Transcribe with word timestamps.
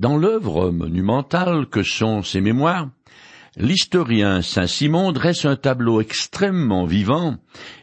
Dans 0.00 0.16
l'œuvre 0.16 0.70
monumentale 0.70 1.66
que 1.66 1.84
sont 1.84 2.22
ses 2.22 2.40
mémoires, 2.40 2.88
l'historien 3.56 4.42
Saint-Simon 4.42 5.12
dresse 5.12 5.44
un 5.44 5.54
tableau 5.54 6.00
extrêmement 6.00 6.84
vivant 6.84 7.36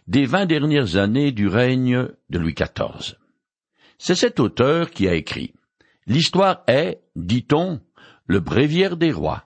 des 0.07 0.26
vingt 0.26 0.46
dernières 0.46 0.97
années 0.97 1.32
du 1.32 1.47
règne 1.47 2.10
de 2.29 2.38
Louis 2.38 2.54
XIV. 2.54 3.16
C'est 3.97 4.16
cet 4.16 4.42
auteur 4.42 4.92
qui 4.92 5.08
a 5.08 5.13
écrit 5.13 5.54
L'histoire 6.05 6.63
est, 6.68 7.02
dit-on, 7.16 7.79
le 8.25 8.41
bréviaire 8.41 8.98
des 8.98 9.14
rois. 9.14 9.46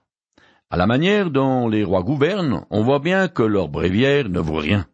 À 0.71 0.77
la 0.77 0.87
manière 0.87 1.29
dont 1.29 1.67
les 1.67 1.83
rois 1.83 2.01
gouvernent, 2.01 2.65
on 2.71 2.81
voit 2.81 2.99
bien 2.99 3.27
que 3.27 3.43
leur 3.43 3.69
bréviaire 3.69 4.27
ne 4.27 4.39
vaut 4.39 4.57
rien. 4.57 4.87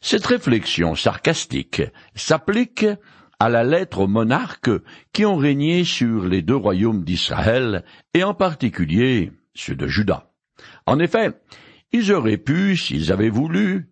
Cette 0.00 0.26
réflexion 0.26 0.94
sarcastique 0.94 1.82
s'applique 2.14 2.86
à 3.38 3.48
la 3.48 3.64
lettre 3.64 4.00
aux 4.00 4.06
monarques 4.06 4.70
qui 5.12 5.24
ont 5.24 5.36
régné 5.36 5.84
sur 5.84 6.26
les 6.26 6.42
deux 6.42 6.56
royaumes 6.56 7.04
d'Israël, 7.04 7.84
et 8.14 8.24
en 8.24 8.34
particulier 8.34 9.32
ceux 9.54 9.74
de 9.74 9.86
Juda. 9.86 10.30
En 10.86 10.98
effet, 10.98 11.32
ils 11.92 12.12
auraient 12.12 12.38
pu, 12.38 12.76
s'ils 12.76 13.12
avaient 13.12 13.30
voulu, 13.30 13.88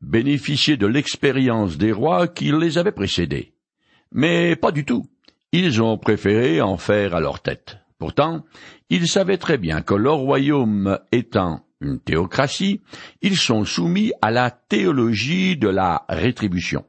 bénéficier 0.00 0.76
de 0.76 0.86
l'expérience 0.86 1.78
des 1.78 1.92
rois 1.92 2.28
qui 2.28 2.52
les 2.52 2.78
avaient 2.78 2.92
précédés. 2.92 3.54
Mais 4.12 4.56
pas 4.56 4.72
du 4.72 4.84
tout. 4.84 5.06
Ils 5.52 5.82
ont 5.82 5.98
préféré 5.98 6.60
en 6.60 6.76
faire 6.76 7.14
à 7.14 7.20
leur 7.20 7.40
tête. 7.40 7.78
Pourtant, 7.98 8.44
ils 8.90 9.08
savaient 9.08 9.38
très 9.38 9.58
bien 9.58 9.80
que 9.80 9.94
leur 9.94 10.16
royaume 10.16 10.98
étant 11.12 11.64
une 11.80 12.00
théocratie, 12.00 12.82
ils 13.22 13.36
sont 13.36 13.64
soumis 13.64 14.12
à 14.22 14.30
la 14.30 14.50
théologie 14.50 15.56
de 15.56 15.68
la 15.68 16.04
rétribution. 16.08 16.84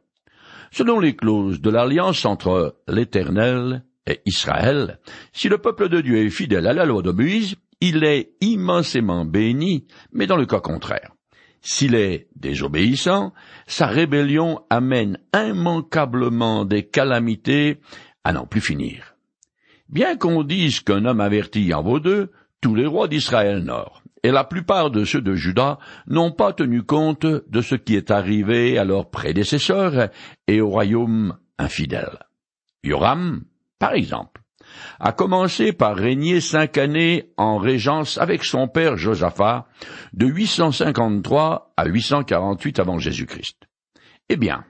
Selon 0.72 1.00
les 1.00 1.16
clauses 1.16 1.62
de 1.62 1.70
l'alliance 1.70 2.26
entre 2.26 2.78
l'Éternel 2.88 3.84
et 4.06 4.22
Israël, 4.26 5.00
si 5.34 5.50
le 5.50 5.58
peuple 5.58 5.90
de 5.90 6.02
Dieu 6.02 6.18
est 6.18 6.30
fidèle 6.30 6.68
à 6.68 6.74
la 6.74 6.86
loi 6.86 7.02
de 7.02 7.12
Moïse, 7.12 7.56
il 7.82 8.04
est 8.04 8.32
immensément 8.42 9.26
béni, 9.26 9.86
mais 10.12 10.28
dans 10.28 10.38
le 10.38 10.46
cas 10.46 10.60
contraire. 10.60 11.12
S'il 11.62 11.96
est 11.96 12.28
désobéissant, 12.36 13.34
sa 13.66 13.88
rébellion 13.88 14.62
amène 14.70 15.20
immanquablement 15.36 16.66
des 16.66 16.84
calamités 16.84 17.80
à 18.24 18.34
n'en 18.34 18.46
plus 18.46 18.62
finir. 18.62 19.16
Bien 19.90 20.18
qu'on 20.18 20.44
dise 20.44 20.82
qu'un 20.82 21.06
homme 21.06 21.22
averti 21.22 21.74
en 21.74 21.82
vaut 21.82 22.00
deux, 22.00 22.32
tous 22.62 22.76
les 22.76 22.86
rois 22.86 23.08
d'Israël 23.08 23.60
nord 23.60 24.02
et 24.24 24.32
la 24.32 24.44
plupart 24.44 24.92
de 24.92 25.04
ceux 25.04 25.22
de 25.22 25.36
Juda 25.36 25.80
n'ont 26.08 26.32
pas 26.32 26.54
tenu 26.54 26.84
compte 26.84 27.26
de 27.26 27.62
ce 27.62 27.76
qui 27.76 27.96
est 27.96 28.12
arrivé 28.12 28.78
à 28.78 28.84
leurs 28.84 29.10
prédécesseurs 29.10 30.10
et 30.48 30.62
au 30.62 30.70
royaume 30.70 31.38
infidèle. 31.58 32.20
Yoram, 32.84 33.44
par 33.80 33.94
exemple, 33.94 34.42
a 35.00 35.12
commencé 35.12 35.72
par 35.72 35.96
régner 35.96 36.42
cinq 36.42 36.78
années 36.78 37.32
en 37.38 37.58
régence 37.58 38.18
avec 38.18 38.44
son 38.44 38.68
père 38.68 38.98
Josaphat 38.98 39.68
de 40.14 40.26
853 40.26 41.74
à 41.78 41.86
848 41.86 42.80
avant 42.80 43.00
Jésus-Christ. 43.00 43.68
Eh 44.30 44.36
bien, 44.36 44.66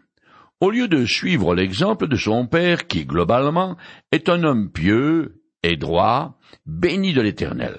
au 0.60 0.72
lieu 0.72 0.88
de 0.88 1.06
suivre 1.06 1.56
l'exemple 1.56 2.08
de 2.08 2.16
son 2.16 2.48
père 2.48 2.88
qui, 2.88 3.06
globalement, 3.06 3.78
est 4.12 4.30
un 4.30 4.44
homme 4.44 4.72
pieux 4.72 5.42
et 5.64 5.78
droit, 5.78 6.38
béni 6.66 7.14
de 7.14 7.22
l'Éternel, 7.22 7.78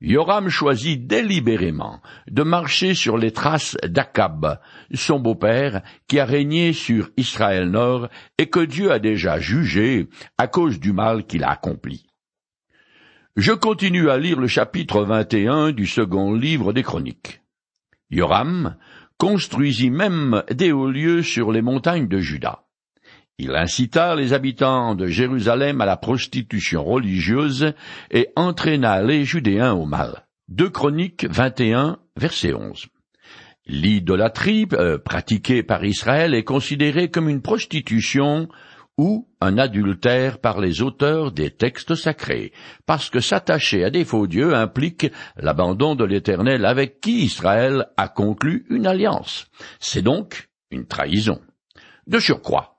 Yoram 0.00 0.48
choisit 0.48 1.06
délibérément 1.06 2.00
de 2.30 2.44
marcher 2.44 2.94
sur 2.94 3.18
les 3.18 3.32
traces 3.32 3.76
d'Akab, 3.84 4.60
son 4.94 5.18
beau-père, 5.18 5.82
qui 6.06 6.20
a 6.20 6.24
régné 6.24 6.72
sur 6.72 7.10
Israël 7.16 7.68
Nord 7.68 8.08
et 8.38 8.46
que 8.46 8.60
Dieu 8.60 8.92
a 8.92 9.00
déjà 9.00 9.40
jugé 9.40 10.08
à 10.38 10.46
cause 10.46 10.78
du 10.78 10.92
mal 10.92 11.26
qu'il 11.26 11.42
a 11.42 11.50
accompli. 11.50 12.06
Je 13.36 13.52
continue 13.52 14.08
à 14.10 14.18
lire 14.18 14.38
le 14.38 14.46
chapitre 14.46 15.02
21 15.02 15.72
du 15.72 15.86
second 15.86 16.32
livre 16.32 16.72
des 16.72 16.82
Chroniques. 16.84 17.40
Yoram 18.10 18.76
construisit 19.16 19.90
même 19.90 20.44
des 20.50 20.70
hauts 20.70 20.90
lieux 20.90 21.22
sur 21.22 21.50
les 21.50 21.62
montagnes 21.62 22.08
de 22.08 22.18
Juda. 22.18 22.67
Il 23.40 23.54
incita 23.54 24.16
les 24.16 24.32
habitants 24.32 24.96
de 24.96 25.06
Jérusalem 25.06 25.80
à 25.80 25.86
la 25.86 25.96
prostitution 25.96 26.82
religieuse 26.84 27.72
et 28.10 28.30
entraîna 28.34 29.00
les 29.00 29.24
Judéens 29.24 29.74
au 29.74 29.86
mal. 29.86 30.26
Deux 30.48 30.70
Chroniques 30.70 31.24
21, 31.30 31.98
verset 32.16 32.52
11. 32.52 32.86
L'idolâtrie 33.66 34.66
euh, 34.72 34.98
pratiquée 34.98 35.62
par 35.62 35.84
Israël 35.84 36.34
est 36.34 36.42
considérée 36.42 37.12
comme 37.12 37.28
une 37.28 37.40
prostitution 37.40 38.48
ou 38.96 39.28
un 39.40 39.56
adultère 39.56 40.40
par 40.40 40.60
les 40.60 40.82
auteurs 40.82 41.30
des 41.30 41.50
textes 41.50 41.94
sacrés, 41.94 42.52
parce 42.86 43.08
que 43.08 43.20
s'attacher 43.20 43.84
à 43.84 43.90
des 43.90 44.04
faux 44.04 44.26
dieux 44.26 44.56
implique 44.56 45.06
l'abandon 45.36 45.94
de 45.94 46.04
l'Éternel 46.04 46.64
avec 46.64 47.00
qui 47.00 47.20
Israël 47.22 47.86
a 47.96 48.08
conclu 48.08 48.66
une 48.68 48.88
alliance. 48.88 49.46
C'est 49.78 50.02
donc 50.02 50.48
une 50.72 50.86
trahison. 50.86 51.40
De 52.08 52.18
surcroît, 52.18 52.77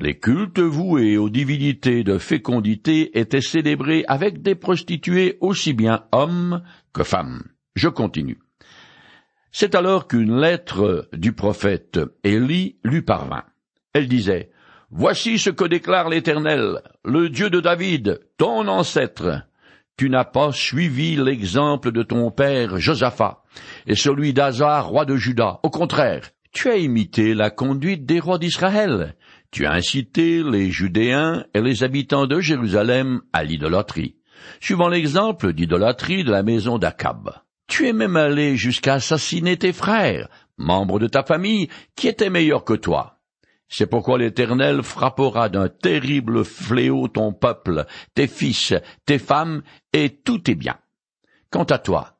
les 0.00 0.18
cultes 0.18 0.60
voués 0.60 1.18
aux 1.18 1.28
divinités 1.28 2.02
de 2.04 2.18
fécondité 2.18 3.18
étaient 3.18 3.42
célébrés 3.42 4.04
avec 4.08 4.40
des 4.40 4.54
prostituées 4.54 5.36
aussi 5.40 5.74
bien 5.74 6.04
hommes 6.12 6.62
que 6.92 7.02
femmes. 7.02 7.42
Je 7.74 7.88
continue. 7.88 8.38
C'est 9.52 9.74
alors 9.74 10.08
qu'une 10.08 10.40
lettre 10.40 11.08
du 11.12 11.32
prophète 11.32 12.00
Élie 12.24 12.76
lui 12.82 13.02
parvint. 13.02 13.44
Elle 13.92 14.08
disait, 14.08 14.50
Voici 14.90 15.38
ce 15.38 15.50
que 15.50 15.64
déclare 15.64 16.08
l'Éternel, 16.08 16.80
le 17.04 17.28
Dieu 17.28 17.50
de 17.50 17.60
David, 17.60 18.20
ton 18.38 18.66
ancêtre. 18.68 19.42
Tu 19.96 20.08
n'as 20.08 20.24
pas 20.24 20.50
suivi 20.50 21.14
l'exemple 21.16 21.92
de 21.92 22.02
ton 22.02 22.30
père 22.30 22.78
Josaphat 22.78 23.44
et 23.86 23.94
celui 23.94 24.32
d'Azar, 24.32 24.88
roi 24.88 25.04
de 25.04 25.16
Juda. 25.16 25.60
Au 25.62 25.70
contraire, 25.70 26.30
tu 26.52 26.68
as 26.68 26.76
imité 26.76 27.34
la 27.34 27.50
conduite 27.50 28.06
des 28.06 28.18
rois 28.18 28.38
d'Israël 28.38 29.14
tu 29.50 29.66
as 29.66 29.72
incité 29.72 30.42
les 30.42 30.70
Judéens 30.70 31.44
et 31.54 31.60
les 31.60 31.82
habitants 31.82 32.26
de 32.26 32.40
Jérusalem 32.40 33.20
à 33.32 33.42
l'idolâtrie, 33.42 34.16
suivant 34.60 34.88
l'exemple 34.88 35.52
d'idolâtrie 35.52 36.24
de 36.24 36.30
la 36.30 36.42
maison 36.42 36.78
d'Akab. 36.78 37.32
Tu 37.66 37.88
es 37.88 37.92
même 37.92 38.16
allé 38.16 38.56
jusqu'à 38.56 38.94
assassiner 38.94 39.56
tes 39.56 39.72
frères, 39.72 40.28
membres 40.56 40.98
de 40.98 41.06
ta 41.06 41.22
famille, 41.22 41.68
qui 41.96 42.08
étaient 42.08 42.30
meilleurs 42.30 42.64
que 42.64 42.74
toi. 42.74 43.20
C'est 43.68 43.86
pourquoi 43.86 44.18
l'Éternel 44.18 44.82
frappera 44.82 45.48
d'un 45.48 45.68
terrible 45.68 46.44
fléau 46.44 47.06
ton 47.06 47.32
peuple, 47.32 47.86
tes 48.14 48.26
fils, 48.26 48.74
tes 49.06 49.18
femmes 49.18 49.62
et 49.92 50.10
tous 50.10 50.38
tes 50.38 50.56
biens. 50.56 50.78
Quant 51.50 51.64
à 51.64 51.78
toi, 51.78 52.19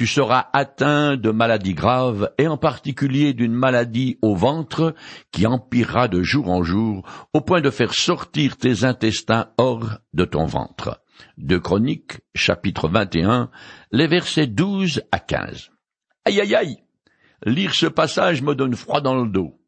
tu 0.00 0.06
seras 0.06 0.46
atteint 0.54 1.18
de 1.18 1.30
maladies 1.30 1.74
graves, 1.74 2.30
et 2.38 2.48
en 2.48 2.56
particulier 2.56 3.34
d'une 3.34 3.52
maladie 3.52 4.16
au 4.22 4.34
ventre 4.34 4.94
qui 5.30 5.46
empirera 5.46 6.08
de 6.08 6.22
jour 6.22 6.48
en 6.48 6.62
jour, 6.62 7.06
au 7.34 7.42
point 7.42 7.60
de 7.60 7.68
faire 7.68 7.92
sortir 7.92 8.56
tes 8.56 8.84
intestins 8.84 9.50
hors 9.58 9.98
de 10.14 10.24
ton 10.24 10.46
ventre. 10.46 11.02
De 11.36 11.58
Chroniques, 11.58 12.20
chapitre 12.34 12.88
21, 12.88 13.50
les 13.92 14.06
versets 14.06 14.46
12 14.46 15.02
à 15.12 15.18
15. 15.18 15.68
Aïe 16.24 16.40
aïe 16.40 16.54
aïe! 16.54 16.76
Lire 17.44 17.74
ce 17.74 17.84
passage 17.84 18.40
me 18.40 18.54
donne 18.54 18.76
froid 18.76 19.02
dans 19.02 19.22
le 19.22 19.28
dos. 19.28 19.60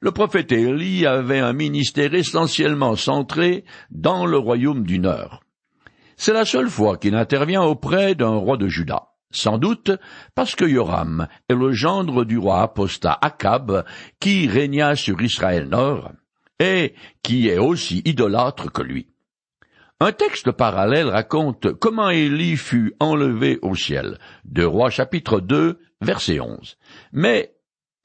Le 0.00 0.10
prophète 0.10 0.52
Élie 0.52 1.04
avait 1.04 1.40
un 1.40 1.52
ministère 1.52 2.14
essentiellement 2.14 2.96
centré 2.96 3.66
dans 3.90 4.24
le 4.24 4.38
royaume 4.38 4.84
du 4.84 4.98
Nord. 4.98 5.42
C'est 6.16 6.32
la 6.32 6.46
seule 6.46 6.70
fois 6.70 6.96
qu'il 6.96 7.14
intervient 7.14 7.62
auprès 7.62 8.14
d'un 8.14 8.36
roi 8.36 8.56
de 8.56 8.68
Juda. 8.68 9.08
Sans 9.36 9.58
doute 9.58 9.90
parce 10.34 10.54
que 10.54 10.64
Yoram 10.64 11.28
est 11.50 11.54
le 11.54 11.70
gendre 11.72 12.24
du 12.24 12.38
roi 12.38 12.62
apostat 12.62 13.18
Akab 13.20 13.84
qui 14.18 14.48
régna 14.48 14.96
sur 14.96 15.20
Israël 15.20 15.68
Nord 15.68 16.12
et 16.58 16.94
qui 17.22 17.48
est 17.48 17.58
aussi 17.58 18.00
idolâtre 18.06 18.72
que 18.72 18.80
lui. 18.80 19.08
Un 20.00 20.12
texte 20.12 20.52
parallèle 20.52 21.08
raconte 21.08 21.74
comment 21.74 22.08
Élie 22.08 22.56
fut 22.56 22.94
enlevé 22.98 23.58
au 23.60 23.74
ciel, 23.74 24.18
de 24.46 24.64
Roi 24.64 24.88
chapitre 24.88 25.40
2, 25.40 25.80
verset 26.00 26.40
11, 26.40 26.78
mais 27.12 27.54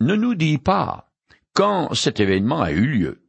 ne 0.01 0.15
nous 0.15 0.35
dit 0.35 0.57
pas 0.57 1.13
quand 1.53 1.93
cet 1.93 2.19
événement 2.19 2.61
a 2.61 2.71
eu 2.71 2.87
lieu. 2.87 3.23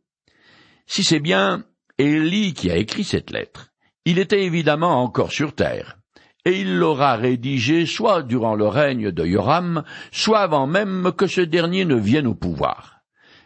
Si 0.87 1.05
c'est 1.05 1.21
bien 1.21 1.65
Élie 1.99 2.53
qui 2.53 2.69
a 2.69 2.77
écrit 2.77 3.05
cette 3.05 3.31
lettre, 3.31 3.73
il 4.05 4.19
était 4.19 4.43
évidemment 4.43 5.03
encore 5.03 5.31
sur 5.31 5.55
terre, 5.55 5.99
et 6.45 6.61
il 6.61 6.77
l'aura 6.77 7.17
rédigé 7.17 7.87
soit 7.87 8.23
durant 8.23 8.55
le 8.55 8.67
règne 8.67 9.11
de 9.11 9.25
Yoram, 9.25 9.85
soit 10.11 10.41
avant 10.41 10.67
même 10.67 11.13
que 11.17 11.27
ce 11.27 11.41
dernier 11.41 11.85
ne 11.85 11.95
vienne 11.95 12.27
au 12.27 12.35
pouvoir. 12.35 13.03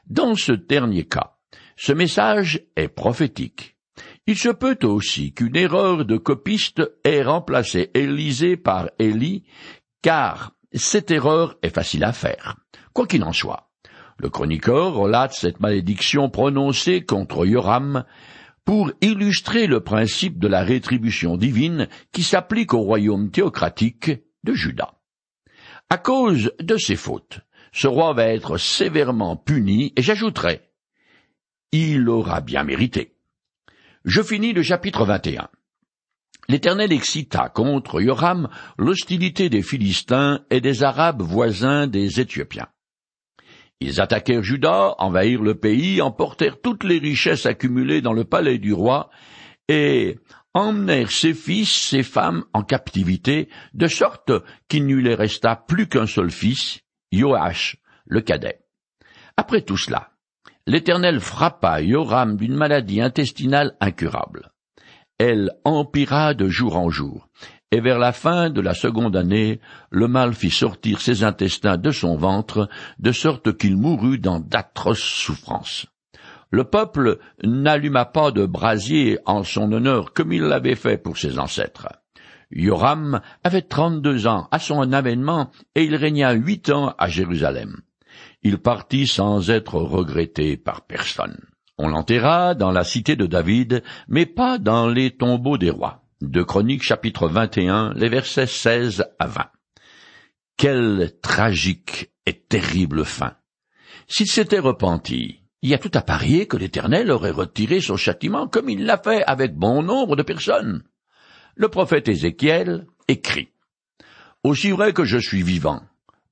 Dans 0.07 0.35
ce 0.35 0.53
dernier 0.53 1.05
cas, 1.05 1.37
ce 1.77 1.93
message 1.93 2.63
est 2.77 2.89
prophétique. 2.89 3.77
Il 4.27 4.37
se 4.37 4.49
peut 4.49 4.79
aussi 4.83 5.33
qu'une 5.33 5.57
erreur 5.57 6.05
de 6.05 6.17
copiste 6.17 6.83
ait 7.05 7.23
remplacé 7.23 7.91
Élisée 7.95 8.57
par 8.57 8.89
Élie, 8.99 9.45
car 10.03 10.53
cette 10.73 11.11
erreur 11.11 11.57
est 11.63 11.75
facile 11.75 12.05
à 12.05 12.13
faire. 12.13 12.57
Quoi 12.93 13.07
qu'il 13.07 13.25
en 13.25 13.33
soit, 13.33 13.71
le 14.19 14.31
chroniqueur 14.31 14.95
relate 14.95 15.35
cette 15.35 15.61
malédiction 15.61 16.31
prononcée 16.31 17.05
contre 17.05 17.47
Yoram 17.47 18.05
pour 18.67 18.93
illustrer 19.01 19.69
le 19.69 19.81
principe 19.81 20.39
de 20.39 20.49
la 20.49 20.63
rétribution 20.63 21.37
divine 21.37 21.89
qui 22.13 22.25
s'applique 22.25 22.75
au 22.75 22.81
royaume 22.81 23.31
théocratique 23.31 24.11
de 24.45 24.53
Juda. 24.53 24.95
À 25.89 25.99
cause 25.99 26.53
de 26.61 26.77
ses 26.77 26.97
fautes, 26.97 27.41
ce 27.73 27.87
roi 27.87 28.13
va 28.13 28.25
être 28.25 28.59
sévèrement 28.59 29.37
puni, 29.37 29.93
et 29.97 30.03
j'ajouterai, 30.03 30.63
il 31.71 32.09
aura 32.09 32.41
bien 32.41 32.65
mérité. 32.65 33.17
Je 34.05 34.21
finis 34.21 34.53
le 34.53 34.63
chapitre 34.63 35.05
21. 35.05 35.49
L'Éternel 36.49 36.93
excita 36.93 37.49
contre 37.49 38.01
Yoram 38.01 38.49
l'hostilité 38.79 39.49
des 39.49 39.63
Philistins 39.63 40.45
et 40.51 40.61
des 40.61 40.83
Arabes 40.83 41.23
voisins 41.23 41.87
des 41.87 42.21
Éthiopiens. 42.21 42.69
Ils 43.81 44.01
attaquèrent 44.01 44.43
Juda, 44.43 44.95
envahirent 44.99 45.43
le 45.43 45.55
pays, 45.55 46.01
emportèrent 46.01 46.61
toutes 46.61 46.85
les 46.85 46.99
richesses 46.99 47.47
accumulées 47.47 48.01
dans 48.01 48.15
le 48.15 48.25
palais 48.25 48.59
du 48.59 48.73
roi, 48.73 49.11
et 49.69 50.19
emmenèrent 50.55 51.11
ses 51.11 51.35
fils, 51.35 51.71
ses 51.71 52.03
femmes 52.03 52.45
en 52.55 52.63
captivité, 52.63 53.49
de 53.75 53.87
sorte 53.87 54.33
qu'il 54.69 54.87
ne 54.87 54.95
lui 54.95 55.15
resta 55.15 55.57
plus 55.57 55.89
qu'un 55.89 56.07
seul 56.07 56.31
fils, 56.31 56.81
Joach, 57.13 57.77
le 58.07 58.23
cadet. 58.23 58.61
Après 59.37 59.61
tout 59.61 59.77
cela, 59.77 60.13
l'Éternel 60.67 61.21
frappa 61.21 61.83
Yoram 61.83 62.37
d'une 62.37 62.55
maladie 62.55 63.03
intestinale 63.03 63.77
incurable. 63.81 64.53
Elle 65.19 65.51
empira 65.65 66.35
de 66.35 66.49
jour 66.49 66.77
en 66.77 66.89
jour, 66.89 67.29
et 67.73 67.81
vers 67.81 67.99
la 67.99 68.13
fin 68.13 68.51
de 68.51 68.61
la 68.61 68.75
seconde 68.75 69.17
année, 69.17 69.61
le 69.91 70.09
mal 70.09 70.35
fit 70.35 70.51
sortir 70.51 71.01
ses 71.01 71.25
intestins 71.25 71.77
de 71.77 71.91
son 71.91 72.17
ventre, 72.17 72.69
de 72.99 73.13
sorte 73.13 73.57
qu'il 73.57 73.77
mourut 73.77 74.19
dans 74.19 74.41
d'atroces 74.41 74.99
souffrances. 75.01 75.87
Le 76.51 76.65
peuple 76.65 77.19
n'alluma 77.43 78.05
pas 78.05 78.31
de 78.31 78.47
brasier 78.47 79.19
en 79.27 79.43
son 79.43 79.73
honneur 79.73 80.13
comme 80.13 80.33
il 80.33 80.43
l'avait 80.43 80.77
fait 80.77 80.97
pour 80.97 81.19
ses 81.19 81.39
ancêtres. 81.39 81.89
Yoram 82.53 83.21
avait 83.43 83.63
trente-deux 83.63 84.29
ans 84.29 84.47
à 84.53 84.61
son 84.61 84.93
avènement 84.93 85.51
et 85.75 85.83
il 85.83 85.97
régna 85.97 86.33
huit 86.33 86.71
ans 86.71 86.95
à 86.99 87.09
Jérusalem. 87.09 87.81
Il 88.43 88.59
partit 88.59 89.09
sans 89.09 89.51
être 89.51 89.75
regretté 89.75 90.57
par 90.57 90.83
personne. 90.83 91.37
On 91.79 91.89
l'enterra 91.89 92.55
dans 92.55 92.71
la 92.71 92.85
cité 92.85 93.17
de 93.17 93.27
David, 93.27 93.83
mais 94.09 94.25
pas 94.25 94.59
dans 94.59 94.89
les 94.89 95.11
tombeaux 95.11 95.59
des 95.59 95.71
rois. 95.71 96.06
De 96.23 96.43
Chroniques 96.43 96.83
chapitre 96.83 97.29
21, 97.29 97.93
les 97.93 98.09
versets 98.09 98.47
16 98.47 99.05
à 99.19 99.27
20. 99.27 99.51
Quelle 100.57 101.13
tragique 101.21 102.11
et 102.25 102.33
terrible 102.33 103.05
fin. 103.05 103.35
S'il 104.09 104.27
s'était 104.27 104.59
repenti, 104.59 105.43
il 105.61 105.69
y 105.69 105.75
a 105.75 105.79
tout 105.79 105.91
à 105.93 106.01
parier 106.01 106.47
que 106.49 106.57
l'Éternel 106.57 107.11
aurait 107.11 107.33
retiré 107.33 107.83
son 107.83 107.99
châtiment 107.99 108.49
comme 108.49 108.71
il 108.71 108.87
l'a 108.87 108.97
fait 108.97 109.25
avec 109.27 109.57
bon 109.57 109.83
nombre 109.83 110.17
de 110.17 110.23
personnes. 110.23 110.85
Le 111.55 111.69
prophète 111.69 112.09
Ézéchiel 112.09 112.87
écrit. 113.09 113.51
Aussi 114.43 114.71
vrai 114.71 114.95
que 114.95 115.05
je 115.05 115.19
suis 115.19 115.43
vivant, 115.43 115.83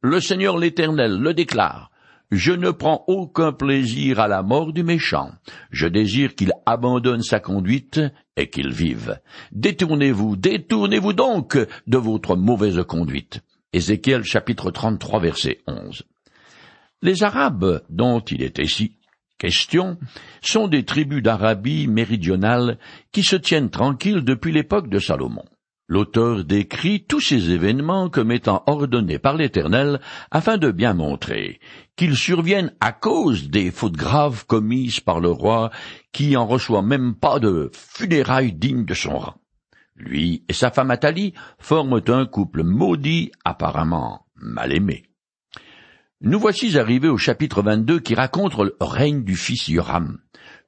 le 0.00 0.18
Seigneur 0.18 0.56
l'Éternel 0.56 1.18
le 1.18 1.34
déclare, 1.34 1.90
je 2.30 2.52
ne 2.52 2.70
prends 2.70 3.04
aucun 3.06 3.52
plaisir 3.52 4.20
à 4.20 4.28
la 4.28 4.42
mort 4.42 4.72
du 4.72 4.82
méchant. 4.82 5.30
Je 5.70 5.86
désire 5.86 6.34
qu'il 6.34 6.52
abandonne 6.66 7.22
sa 7.22 7.40
conduite 7.40 8.00
et 8.36 8.50
qu'il 8.50 8.72
vive. 8.72 9.20
Détournez-vous, 9.52 10.36
détournez-vous 10.36 11.12
donc 11.12 11.58
de 11.86 11.98
votre 11.98 12.36
mauvaise 12.36 12.82
conduite. 12.86 13.40
Ézéchiel 13.72 14.24
chapitre 14.24 14.70
33 14.70 15.20
verset 15.20 15.60
11. 15.66 16.02
Les 17.02 17.22
Arabes 17.22 17.82
dont 17.90 18.20
il 18.20 18.42
est 18.42 18.58
ici 18.58 18.96
question 19.38 19.98
sont 20.40 20.68
des 20.68 20.84
tribus 20.84 21.22
d'Arabie 21.22 21.86
méridionale 21.86 22.78
qui 23.12 23.22
se 23.22 23.36
tiennent 23.36 23.70
tranquilles 23.70 24.22
depuis 24.22 24.52
l'époque 24.52 24.88
de 24.88 24.98
Salomon. 24.98 25.44
L'auteur 25.86 26.44
décrit 26.44 27.04
tous 27.04 27.20
ces 27.20 27.50
événements 27.50 28.08
comme 28.08 28.32
étant 28.32 28.62
ordonnés 28.66 29.18
par 29.18 29.36
l'Éternel 29.36 30.00
afin 30.30 30.56
de 30.56 30.70
bien 30.70 30.94
montrer 30.94 31.60
qu'ils 31.96 32.16
surviennent 32.16 32.72
à 32.80 32.92
cause 32.92 33.50
des 33.50 33.70
fautes 33.70 33.96
graves 33.96 34.46
commises 34.46 35.00
par 35.00 35.20
le 35.20 35.30
roi 35.30 35.70
qui 36.10 36.38
en 36.38 36.46
reçoit 36.46 36.82
même 36.82 37.14
pas 37.14 37.38
de 37.38 37.70
funérailles 37.74 38.54
dignes 38.54 38.86
de 38.86 38.94
son 38.94 39.18
rang. 39.18 39.34
Lui 39.94 40.44
et 40.48 40.54
sa 40.54 40.70
femme 40.70 40.90
Athalie 40.90 41.34
forment 41.58 42.00
un 42.08 42.24
couple 42.24 42.62
maudit 42.62 43.30
apparemment 43.44 44.26
mal 44.36 44.72
aimé. 44.72 45.04
Nous 46.22 46.38
voici 46.38 46.78
arrivés 46.78 47.08
au 47.08 47.18
chapitre 47.18 47.62
22 47.62 48.00
qui 48.00 48.14
raconte 48.14 48.56
le 48.56 48.74
règne 48.80 49.22
du 49.22 49.36
fils 49.36 49.68
Yoram, 49.68 50.18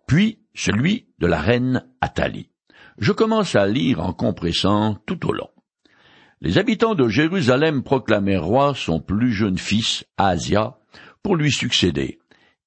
puis 0.06 0.40
celui 0.54 1.08
de 1.18 1.26
la 1.26 1.40
reine 1.40 1.86
Athalie. 2.02 2.50
Je 2.98 3.12
commence 3.12 3.54
à 3.54 3.66
lire 3.66 4.00
en 4.00 4.12
compressant 4.12 4.96
tout 5.06 5.26
au 5.28 5.32
long. 5.32 5.50
Les 6.40 6.58
habitants 6.58 6.94
de 6.94 7.08
Jérusalem 7.08 7.82
proclamèrent 7.82 8.44
roi 8.44 8.74
son 8.74 9.00
plus 9.00 9.32
jeune 9.32 9.58
fils, 9.58 10.04
Asia, 10.16 10.78
pour 11.22 11.36
lui 11.36 11.50
succéder, 11.50 12.18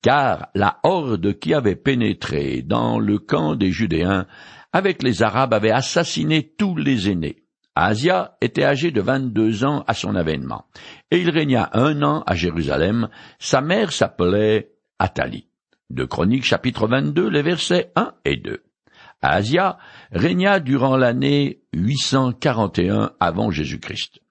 car 0.01 0.49
la 0.53 0.79
horde 0.83 1.37
qui 1.39 1.53
avait 1.53 1.75
pénétré 1.75 2.61
dans 2.61 2.99
le 2.99 3.19
camp 3.19 3.55
des 3.55 3.71
Judéens 3.71 4.27
avec 4.71 5.01
les 5.01 5.23
Arabes 5.23 5.53
avait 5.53 5.71
assassiné 5.71 6.53
tous 6.57 6.75
les 6.75 7.09
aînés. 7.09 7.43
Asia 7.75 8.37
était 8.41 8.65
âgé 8.65 8.91
de 8.91 9.01
vingt-deux 9.01 9.63
ans 9.63 9.83
à 9.87 9.93
son 9.93 10.15
avènement, 10.15 10.65
et 11.11 11.19
il 11.19 11.29
régna 11.29 11.69
un 11.73 12.03
an 12.03 12.23
à 12.27 12.35
Jérusalem. 12.35 13.09
Sa 13.39 13.61
mère 13.61 13.91
s'appelait 13.91 14.73
Athalie. 14.99 15.47
De 15.89 16.05
Chroniques 16.05 16.45
chapitre 16.45 16.87
22, 16.87 17.29
les 17.29 17.41
versets 17.41 17.91
1 17.95 18.13
et 18.25 18.37
2. 18.37 18.61
Asia 19.21 19.77
régna 20.11 20.59
durant 20.59 20.95
l'année 20.95 21.61
841 21.73 23.11
avant 23.19 23.51
Jésus-Christ. 23.51 24.21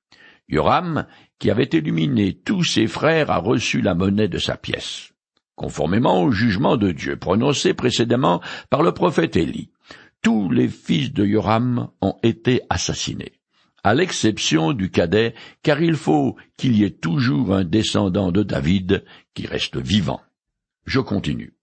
Yoram, 0.49 1.07
qui 1.39 1.51
avait 1.51 1.69
illuminé 1.73 2.33
tous 2.35 2.65
ses 2.65 2.87
frères, 2.87 3.31
a 3.31 3.39
reçu 3.39 3.83
la 3.83 3.95
monnaie 3.95 4.29
de 4.29 4.39
sa 4.39 4.57
pièce. 4.57 5.13
Conformément 5.55 6.23
au 6.23 6.31
jugement 6.31 6.77
de 6.77 6.93
Dieu 6.93 7.17
prononcé 7.17 7.75
précédemment 7.75 8.41
par 8.71 8.83
le 8.83 8.93
prophète 8.93 9.37
Élie, 9.37 9.71
tous 10.23 10.51
les 10.51 10.69
fils 10.69 11.13
de 11.13 11.25
Yoram 11.25 11.91
ont 12.01 12.17
été 12.23 12.63
assassinés, 12.71 13.33
à 13.85 13.95
l'exception 13.95 14.73
du 14.73 14.91
cadet, 14.91 15.35
car 15.63 15.83
il 15.83 15.97
faut 15.97 16.37
qu'il 16.57 16.77
y 16.77 16.85
ait 16.85 16.91
toujours 16.91 17.55
un 17.55 17.65
descendant 17.65 18.33
de 18.33 18.43
David 18.43 19.05
qui 19.35 19.47
reste 19.47 19.77
vivant. 19.77 20.21
Je 20.87 21.01
continue. 21.01 21.58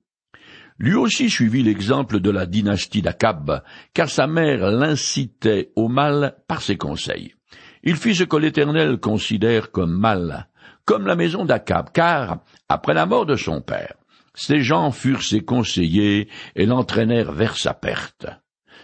Lui 0.78 0.96
aussi 0.96 1.30
suivit 1.30 1.64
l'exemple 1.64 2.20
de 2.20 2.30
la 2.30 2.46
dynastie 2.46 3.02
d'Akab, 3.02 3.64
car 3.94 4.10
sa 4.10 4.28
mère 4.28 4.72
l'incitait 4.72 5.72
au 5.76 5.88
mal 5.88 6.36
par 6.48 6.62
ses 6.62 6.78
conseils. 6.78 7.34
Il 7.84 7.96
fit 7.96 8.16
ce 8.16 8.24
que 8.24 8.36
l'Éternel 8.36 8.98
considère 8.98 9.72
comme 9.72 9.98
mal, 9.98 10.50
comme 10.84 11.08
la 11.08 11.16
maison 11.16 11.46
d'Akab, 11.46 11.92
car, 11.94 12.40
après 12.68 12.94
la 12.94 13.06
mort 13.06 13.26
de 13.26 13.36
son 13.36 13.62
père, 13.62 13.96
ces 14.34 14.62
gens 14.62 14.92
furent 14.92 15.24
ses 15.24 15.42
conseillers 15.42 16.28
et 16.56 16.66
l'entraînèrent 16.66 17.32
vers 17.32 17.58
sa 17.58 17.74
perte. 17.74 18.28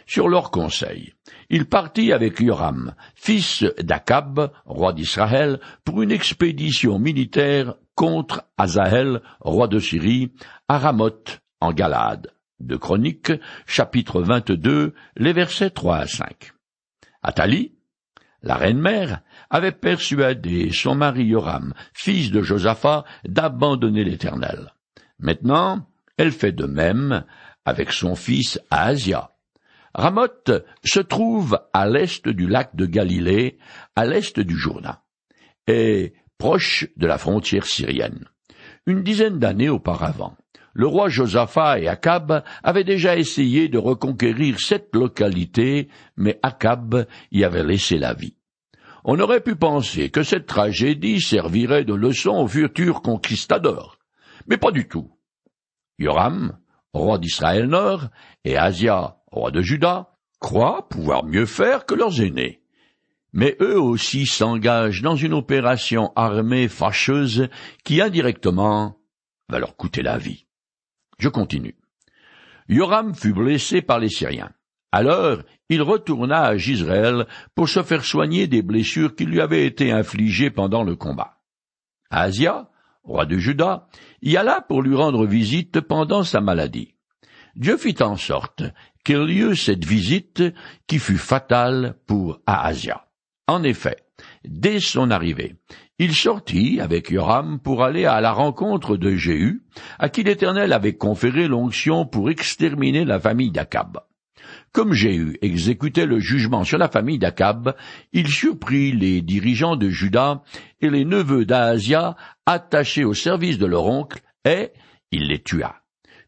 Sur 0.06 0.30
leur 0.30 0.50
conseil, 0.50 1.13
il 1.50 1.65
partit 1.65 2.13
avec 2.13 2.39
Yoram, 2.39 2.96
fils 3.15 3.63
d'Akab, 3.80 4.51
roi 4.65 4.94
d'Israël, 4.94 5.60
pour 5.84 6.01
une 6.01 6.12
expédition 6.12 7.00
militaire 7.00 7.75
contre 7.96 8.44
Azaël, 8.58 9.22
roi 9.42 9.68
de 9.68 9.80
Syrie, 9.80 10.32
à 10.68 10.80
Ramoth, 10.80 11.40
en 11.62 11.72
Galade. 11.72 12.34
De 12.60 12.75
Chroniques, 12.75 13.32
chapitre 13.65 14.22
22, 14.22 14.94
les 15.15 15.34
versets 15.34 15.72
3 15.72 15.98
à 15.98 16.08
5. 16.08 16.51
Athalie, 17.24 17.74
la 18.44 18.56
reine-mère, 18.56 19.22
avait 19.50 19.72
persuadé 19.72 20.72
son 20.72 20.96
mari 20.96 21.25
Yoram, 21.25 21.74
fils 21.94 22.32
de 22.32 22.41
Josaphat, 22.41 23.03
d'abandonner 23.25 24.03
l'Éternel. 24.03 24.74
Maintenant, 25.18 25.88
elle 26.18 26.32
fait 26.32 26.51
de 26.51 26.65
même 26.65 27.24
avec 27.65 27.91
son 27.91 28.15
fils 28.15 28.60
Asia. 28.70 29.32
Ramoth 29.94 30.51
se 30.84 31.00
trouve 31.00 31.60
à 31.74 31.88
l'est 31.88 32.27
du 32.27 32.48
lac 32.48 32.75
de 32.75 32.86
Galilée, 32.86 33.58
à 33.96 34.06
l'est 34.06 34.39
du 34.39 34.58
Jourdain, 34.58 35.00
et 35.68 36.13
proche 36.38 36.88
de 36.96 37.08
la 37.08 37.18
frontière 37.18 37.65
syrienne. 37.65 38.25
Une 38.86 39.03
dizaine 39.03 39.38
d'années 39.38 39.70
auparavant, 39.70 40.36
le 40.74 40.88
roi 40.88 41.10
Josaphat 41.10 41.80
et 41.80 41.88
Akab 41.88 42.44
avaient 42.63 42.84
déjà 42.84 43.18
essayé 43.18 43.68
de 43.68 43.78
reconquérir 43.78 44.60
cette 44.60 44.96
localité, 44.96 45.90
mais 46.16 46.40
Akab 46.44 47.06
y 47.32 47.44
avait 47.44 47.63
laissé 47.63 47.98
la 47.98 48.13
vie. 48.13 48.36
On 49.04 49.20
aurait 49.20 49.42
pu 49.42 49.56
penser 49.56 50.10
que 50.10 50.24
cette 50.24 50.46
tragédie 50.46 51.22
servirait 51.22 51.86
de 51.86 51.94
leçon 51.94 52.32
aux 52.32 52.48
futurs 52.48 53.01
conquistadors, 53.01 53.98
mais 54.48 54.58
pas 54.58 54.72
du 54.72 54.88
tout. 54.88 55.10
Yoram, 55.98 56.58
roi 56.94 57.18
d'Israël 57.18 57.66
Nord, 57.66 58.10
et 58.46 58.58
Asia, 58.58 59.18
roi 59.32 59.51
de 59.51 59.62
Juda, 59.62 60.12
croient 60.40 60.88
pouvoir 60.88 61.25
mieux 61.25 61.46
faire 61.46 61.86
que 61.86 61.96
leurs 61.96 62.22
aînés. 62.22 62.62
Mais 63.34 63.56
eux 63.62 63.80
aussi 63.80 64.25
s'engagent 64.25 65.01
dans 65.01 65.16
une 65.16 65.34
opération 65.34 66.12
armée 66.16 66.68
fâcheuse 66.68 67.48
qui 67.84 68.01
indirectement 68.01 68.98
va 69.50 69.60
leur 69.60 69.75
coûter 69.78 70.01
la 70.01 70.18
vie. 70.18 70.46
Je 71.22 71.30
continue. 71.30 71.75
Yoram 72.68 73.13
fut 73.13 73.34
blessé 73.34 73.84
par 73.84 74.00
les 74.00 74.10
Syriens. 74.10 74.50
Alors 74.92 75.44
il 75.70 75.84
retourna 75.84 76.46
à 76.46 76.58
Gisraël 76.58 77.28
pour 77.54 77.70
se 77.70 77.84
faire 77.84 78.04
soigner 78.04 78.48
des 78.48 78.63
blessures 78.63 79.16
qui 79.16 79.25
lui 79.25 79.40
avaient 79.40 79.68
été 79.68 79.92
infligées 79.92 80.50
pendant 80.50 80.84
le 80.84 80.96
combat. 80.96 81.38
Asia, 82.10 82.72
roi 83.04 83.28
de 83.28 83.38
Juda, 83.38 83.88
y 84.24 84.36
alla 84.36 84.62
pour 84.62 84.82
lui 84.82 84.96
rendre 84.96 85.28
visite 85.28 85.80
pendant 85.82 86.24
sa 86.24 86.42
maladie. 86.42 86.96
Dieu 87.56 87.78
fit 87.78 88.01
en 88.01 88.16
sorte 88.16 88.63
qu'il 89.06 89.30
y 89.30 89.42
eut 89.42 89.56
cette 89.56 89.86
visite 89.86 90.44
qui 90.88 90.98
fut 90.98 91.20
fatale 91.20 92.00
pour 92.08 92.40
Ahasia. 92.48 93.06
En 93.48 93.62
effet, 93.62 93.98
dès 94.44 94.80
son 94.80 95.12
arrivée, 95.12 95.56
il 96.03 96.15
sortit 96.15 96.79
avec 96.81 97.12
Yoram 97.12 97.60
pour 97.60 97.84
aller 97.84 98.05
à 98.05 98.22
la 98.22 98.31
rencontre 98.31 98.98
de 98.98 99.15
Jéhu, 99.15 99.62
à 100.00 100.10
qui 100.10 100.24
l'Éternel 100.24 100.74
avait 100.74 100.96
conféré 100.96 101.48
l'onction 101.48 102.08
pour 102.08 102.31
exterminer 102.31 103.05
la 103.05 103.20
famille 103.20 103.51
d'Akab. 103.51 104.00
Comme 104.72 104.93
Jéhu 104.93 105.38
exécutait 105.43 106.08
le 106.08 106.20
jugement 106.20 106.63
sur 106.63 106.79
la 106.79 106.89
famille 106.89 107.20
d'Akab, 107.20 107.75
il 108.13 108.27
surprit 108.29 108.93
les 108.93 109.22
dirigeants 109.22 109.75
de 109.75 109.89
Juda 109.89 110.41
et 110.81 110.89
les 110.89 111.05
neveux 111.05 111.46
d'Ahasia 111.46 112.15
attachés 112.48 113.03
au 113.03 113.13
service 113.13 113.60
de 113.60 113.67
leur 113.67 113.86
oncle, 113.86 114.22
et 114.43 114.72
il 115.12 115.27
les 115.27 115.43
tua. 115.43 115.75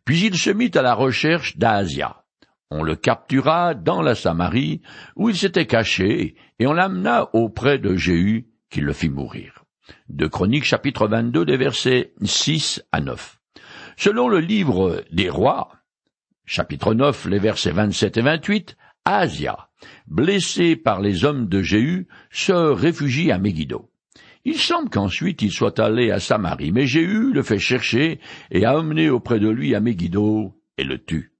Puis 0.05 0.23
il 0.23 0.37
se 0.37 0.51
mit 0.51 0.69
à 0.75 0.83
la 0.83 0.93
recherche 0.93 1.57
d'Ahasia. 1.57 2.23
On 2.69 2.83
le 2.83 2.95
captura 2.95 3.73
dans 3.73 4.03
la 4.03 4.13
Samarie, 4.13 4.81
où 5.15 5.29
il 5.29 5.35
s'était 5.35 5.65
caché, 5.65 6.35
et 6.59 6.67
on 6.67 6.73
l'amena 6.73 7.29
auprès 7.33 7.79
de 7.79 7.95
Jéhu, 7.95 8.49
qui 8.69 8.81
le 8.81 8.93
fit 8.93 9.09
mourir. 9.09 9.52
De 10.09 10.27
Chroniques 10.27 10.63
chapitre 10.63 11.07
22 11.07 11.45
des 11.45 11.57
versets 11.57 12.13
6 12.21 12.83
à 12.91 13.01
9. 13.01 13.39
Selon 13.97 14.27
le 14.27 14.39
livre 14.39 15.03
des 15.11 15.29
rois, 15.29 15.71
chapitre 16.45 16.93
9 16.93 17.25
les 17.25 17.39
versets 17.39 17.71
27 17.71 18.17
et 18.17 18.21
28, 18.21 18.77
Asia, 19.05 19.69
blessé 20.07 20.75
par 20.75 21.01
les 21.01 21.25
hommes 21.25 21.47
de 21.47 21.61
Jéhu, 21.61 22.07
se 22.31 22.53
réfugie 22.53 23.31
à 23.31 23.37
Megiddo. 23.37 23.89
Il 24.45 24.57
semble 24.57 24.89
qu'ensuite 24.89 25.41
il 25.41 25.51
soit 25.51 25.79
allé 25.79 26.11
à 26.11 26.19
Samarie, 26.19 26.71
mais 26.71 26.85
Jéhu 26.85 27.33
le 27.33 27.43
fait 27.43 27.59
chercher 27.59 28.19
et 28.51 28.65
a 28.65 28.77
emmené 28.77 29.09
auprès 29.09 29.39
de 29.39 29.49
lui 29.49 29.75
à 29.75 29.79
Megiddo 29.79 30.53
et 30.77 30.83
le 30.83 31.03
tue. 31.03 31.33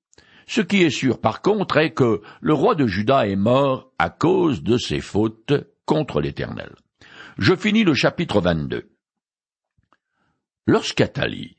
Ce 0.47 0.61
qui 0.61 0.83
est 0.83 0.89
sûr 0.89 1.19
par 1.19 1.41
contre 1.41 1.77
est 1.77 1.91
que 1.91 2.21
le 2.41 2.53
roi 2.53 2.75
de 2.75 2.87
Juda 2.87 3.27
est 3.27 3.37
mort 3.37 3.91
à 3.99 4.09
cause 4.09 4.63
de 4.63 4.77
ses 4.77 4.99
fautes 4.99 5.53
contre 5.85 6.21
l'Éternel. 6.21 6.71
Je 7.37 7.55
finis 7.55 7.83
le 7.83 7.95
chapitre 7.95 8.41
22. 8.41 8.89
Lorsqu'Athalie, 10.67 11.57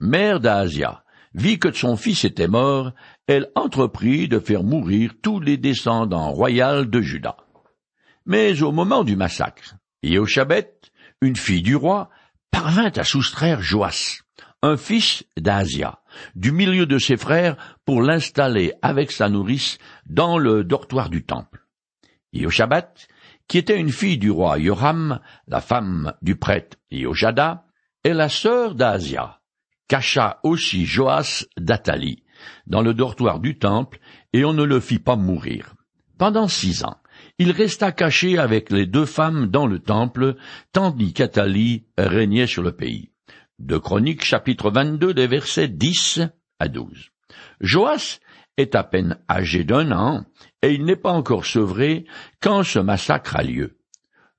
mère 0.00 0.40
d'Asia, 0.40 1.04
vit 1.34 1.58
que 1.60 1.72
son 1.72 1.96
fils 1.96 2.24
était 2.24 2.48
mort, 2.48 2.92
elle 3.28 3.50
entreprit 3.54 4.28
de 4.28 4.40
faire 4.40 4.64
mourir 4.64 5.12
tous 5.22 5.38
les 5.38 5.56
descendants 5.56 6.32
royaux 6.32 6.84
de 6.84 7.00
Juda. 7.00 7.36
Mais 8.26 8.62
au 8.62 8.72
moment 8.72 9.04
du 9.04 9.14
massacre, 9.14 9.76
Yéhoshabet, 10.02 10.74
une 11.20 11.36
fille 11.36 11.62
du 11.62 11.76
roi, 11.76 12.10
parvint 12.50 12.92
à 12.96 13.04
soustraire 13.04 13.62
Joas, 13.62 14.22
un 14.62 14.76
fils 14.76 15.24
d'Asia, 15.38 16.00
du 16.34 16.50
milieu 16.50 16.86
de 16.86 16.98
ses 16.98 17.16
frères 17.16 17.56
pour 17.84 18.02
l'installer 18.02 18.72
avec 18.82 19.12
sa 19.12 19.28
nourrice 19.28 19.78
dans 20.06 20.36
le 20.36 20.64
dortoir 20.64 21.10
du 21.10 21.24
temple. 21.24 21.64
Qui 23.52 23.58
était 23.58 23.78
une 23.78 23.92
fille 23.92 24.16
du 24.16 24.30
roi 24.30 24.58
Yoram, 24.58 25.20
la 25.46 25.60
femme 25.60 26.14
du 26.22 26.36
prêtre 26.36 26.78
Yoshada, 26.90 27.66
et 28.02 28.14
la 28.14 28.30
sœur 28.30 28.74
d'Asia, 28.74 29.42
cacha 29.88 30.40
aussi 30.42 30.86
Joas 30.86 31.44
d'Athalie 31.58 32.22
dans 32.66 32.80
le 32.80 32.94
dortoir 32.94 33.40
du 33.40 33.58
temple, 33.58 33.98
et 34.32 34.46
on 34.46 34.54
ne 34.54 34.64
le 34.64 34.80
fit 34.80 35.00
pas 35.00 35.16
mourir. 35.16 35.74
Pendant 36.16 36.48
six 36.48 36.82
ans, 36.82 36.96
il 37.38 37.50
resta 37.50 37.92
caché 37.92 38.38
avec 38.38 38.70
les 38.70 38.86
deux 38.86 39.04
femmes 39.04 39.48
dans 39.48 39.66
le 39.66 39.80
temple, 39.80 40.36
tandis 40.72 41.12
qu'Athalie 41.12 41.84
régnait 41.98 42.46
sur 42.46 42.62
le 42.62 42.72
pays. 42.72 43.10
De 43.58 43.76
Chroniques 43.76 44.24
chapitre 44.24 44.70
22 44.70 45.12
des 45.12 45.26
versets 45.26 45.68
10 45.68 46.22
à 46.58 46.68
12. 46.68 47.10
Joas 47.60 48.18
est 48.56 48.74
à 48.74 48.82
peine 48.82 49.18
âgé 49.28 49.64
d'un 49.64 49.92
an, 49.92 50.24
et 50.62 50.72
il 50.72 50.84
n'est 50.84 50.96
pas 50.96 51.12
encore 51.12 51.46
sevré 51.46 52.04
quand 52.40 52.62
ce 52.62 52.78
massacre 52.78 53.36
a 53.36 53.42
lieu. 53.42 53.78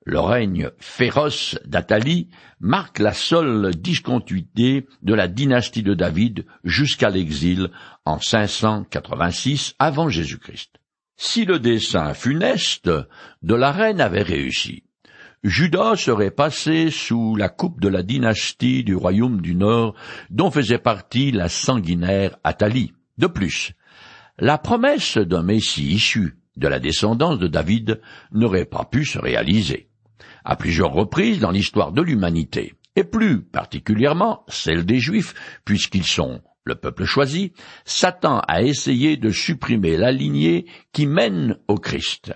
Le 0.06 0.20
règne 0.20 0.72
féroce 0.80 1.58
d'Athalie 1.66 2.30
marque 2.60 3.00
la 3.00 3.14
seule 3.14 3.72
discontinuité 3.76 4.88
de 5.02 5.14
la 5.14 5.28
dynastie 5.28 5.84
de 5.84 5.94
David 5.94 6.46
jusqu'à 6.64 7.10
l'exil 7.10 7.70
en 8.06 8.20
586 8.20 9.76
avant 9.80 10.10
Jésus-Christ 10.10 10.80
si 11.16 11.46
le 11.46 11.60
dessein 11.60 12.14
funeste 12.14 12.90
de 13.42 13.56
la 13.56 13.72
reine 13.72 14.02
avait 14.02 14.24
réussi. 14.24 14.84
Judas 15.44 15.98
serait 15.98 16.32
passé 16.32 16.90
sous 16.90 17.36
la 17.36 17.50
coupe 17.50 17.82
de 17.82 17.90
la 17.90 18.02
dynastie 18.02 18.84
du 18.84 18.96
royaume 18.96 19.42
du 19.42 19.56
Nord 19.56 19.96
dont 20.30 20.52
faisait 20.52 20.78
partie 20.78 21.32
la 21.32 21.50
sanguinaire 21.50 22.38
Athalie. 22.44 22.94
De 23.18 23.28
plus, 23.28 23.74
la 24.40 24.58
promesse 24.58 25.18
d'un 25.18 25.44
Messie 25.44 25.94
issu 25.94 26.38
de 26.56 26.68
la 26.68 26.80
descendance 26.80 27.40
de 27.40 27.48
David 27.48 28.02
n'aurait 28.32 28.66
pas 28.66 28.86
pu 28.86 29.06
se 29.06 29.20
réaliser. 29.20 29.90
À 30.44 30.56
plusieurs 30.56 30.92
reprises 30.92 31.40
dans 31.40 31.52
l'histoire 31.52 31.92
de 31.92 32.02
l'humanité, 32.02 32.74
et 32.96 33.04
plus 33.04 33.42
particulièrement 33.42 34.44
celle 34.48 34.86
des 34.86 35.00
Juifs, 35.00 35.34
puisqu'ils 35.66 36.06
sont 36.06 36.42
le 36.64 36.76
peuple 36.76 37.06
choisi, 37.06 37.54
Satan 37.86 38.40
a 38.48 38.62
essayé 38.62 39.18
de 39.18 39.30
supprimer 39.30 39.98
la 39.98 40.12
lignée 40.12 40.66
qui 40.94 41.06
mène 41.06 41.58
au 41.68 41.76
Christ. 41.76 42.34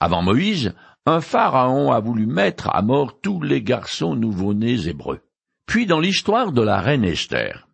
Avant 0.00 0.22
Moïse, 0.22 0.74
un 1.04 1.20
pharaon 1.20 1.92
a 1.92 2.00
voulu 2.00 2.26
mettre 2.26 2.70
à 2.70 2.82
mort 2.82 3.20
tous 3.20 3.42
les 3.42 3.62
garçons 3.62 4.14
nouveau-nés 4.14 4.88
hébreux. 4.88 5.20
Puis 5.66 5.86
dans 5.86 6.00
l'histoire 6.00 6.52
de 6.52 6.62
la 6.62 6.80
reine 6.80 7.04
Esther, 7.04 7.68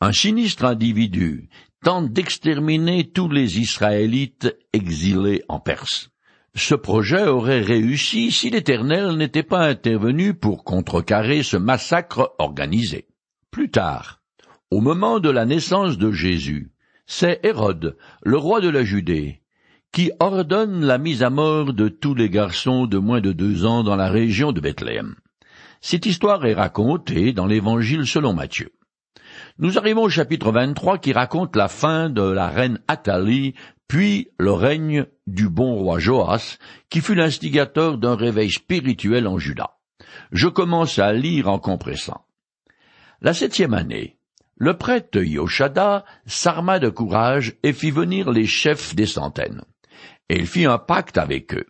un 0.00 0.12
sinistre 0.12 0.64
individu 0.64 1.48
tente 1.82 2.12
d'exterminer 2.12 3.10
tous 3.10 3.28
les 3.28 3.58
Israélites 3.58 4.54
exilés 4.72 5.42
en 5.48 5.60
Perse. 5.60 6.10
Ce 6.54 6.74
projet 6.74 7.26
aurait 7.26 7.62
réussi 7.62 8.32
si 8.32 8.50
l'Éternel 8.50 9.16
n'était 9.16 9.44
pas 9.44 9.66
intervenu 9.66 10.34
pour 10.34 10.64
contrecarrer 10.64 11.42
ce 11.42 11.56
massacre 11.56 12.34
organisé. 12.38 13.06
Plus 13.50 13.70
tard, 13.70 14.20
au 14.70 14.80
moment 14.80 15.20
de 15.20 15.30
la 15.30 15.46
naissance 15.46 15.96
de 15.96 16.12
Jésus, 16.12 16.72
c'est 17.06 17.40
Hérode, 17.44 17.96
le 18.22 18.36
roi 18.36 18.60
de 18.60 18.68
la 18.68 18.84
Judée, 18.84 19.42
qui 19.92 20.12
ordonne 20.20 20.84
la 20.84 20.98
mise 20.98 21.22
à 21.22 21.30
mort 21.30 21.72
de 21.72 21.88
tous 21.88 22.14
les 22.14 22.30
garçons 22.30 22.86
de 22.86 22.98
moins 22.98 23.20
de 23.20 23.32
deux 23.32 23.64
ans 23.64 23.82
dans 23.82 23.96
la 23.96 24.08
région 24.08 24.52
de 24.52 24.60
Bethléem. 24.60 25.16
Cette 25.80 26.06
histoire 26.06 26.44
est 26.46 26.54
racontée 26.54 27.32
dans 27.32 27.46
l'Évangile 27.46 28.06
selon 28.06 28.34
Matthieu. 28.34 28.70
Nous 29.62 29.76
arrivons 29.76 30.04
au 30.04 30.08
chapitre 30.08 30.52
23 30.52 30.96
qui 30.96 31.12
raconte 31.12 31.54
la 31.54 31.68
fin 31.68 32.08
de 32.08 32.22
la 32.22 32.48
reine 32.48 32.78
Athalie, 32.88 33.52
puis 33.88 34.30
le 34.38 34.52
règne 34.52 35.04
du 35.26 35.50
bon 35.50 35.74
roi 35.74 35.98
Joas, 35.98 36.56
qui 36.88 37.02
fut 37.02 37.14
l'instigateur 37.14 37.98
d'un 37.98 38.16
réveil 38.16 38.50
spirituel 38.50 39.26
en 39.26 39.36
Juda. 39.36 39.76
Je 40.32 40.48
commence 40.48 40.98
à 40.98 41.12
lire 41.12 41.46
en 41.48 41.58
compressant. 41.58 42.24
La 43.20 43.34
septième 43.34 43.74
année, 43.74 44.16
le 44.56 44.78
prêtre 44.78 45.22
Yoshada 45.22 46.06
s'arma 46.24 46.78
de 46.78 46.88
courage 46.88 47.54
et 47.62 47.74
fit 47.74 47.90
venir 47.90 48.30
les 48.30 48.46
chefs 48.46 48.94
des 48.94 49.04
centaines. 49.04 49.60
Et 50.30 50.38
il 50.38 50.46
fit 50.46 50.64
un 50.64 50.78
pacte 50.78 51.18
avec 51.18 51.52
eux. 51.52 51.66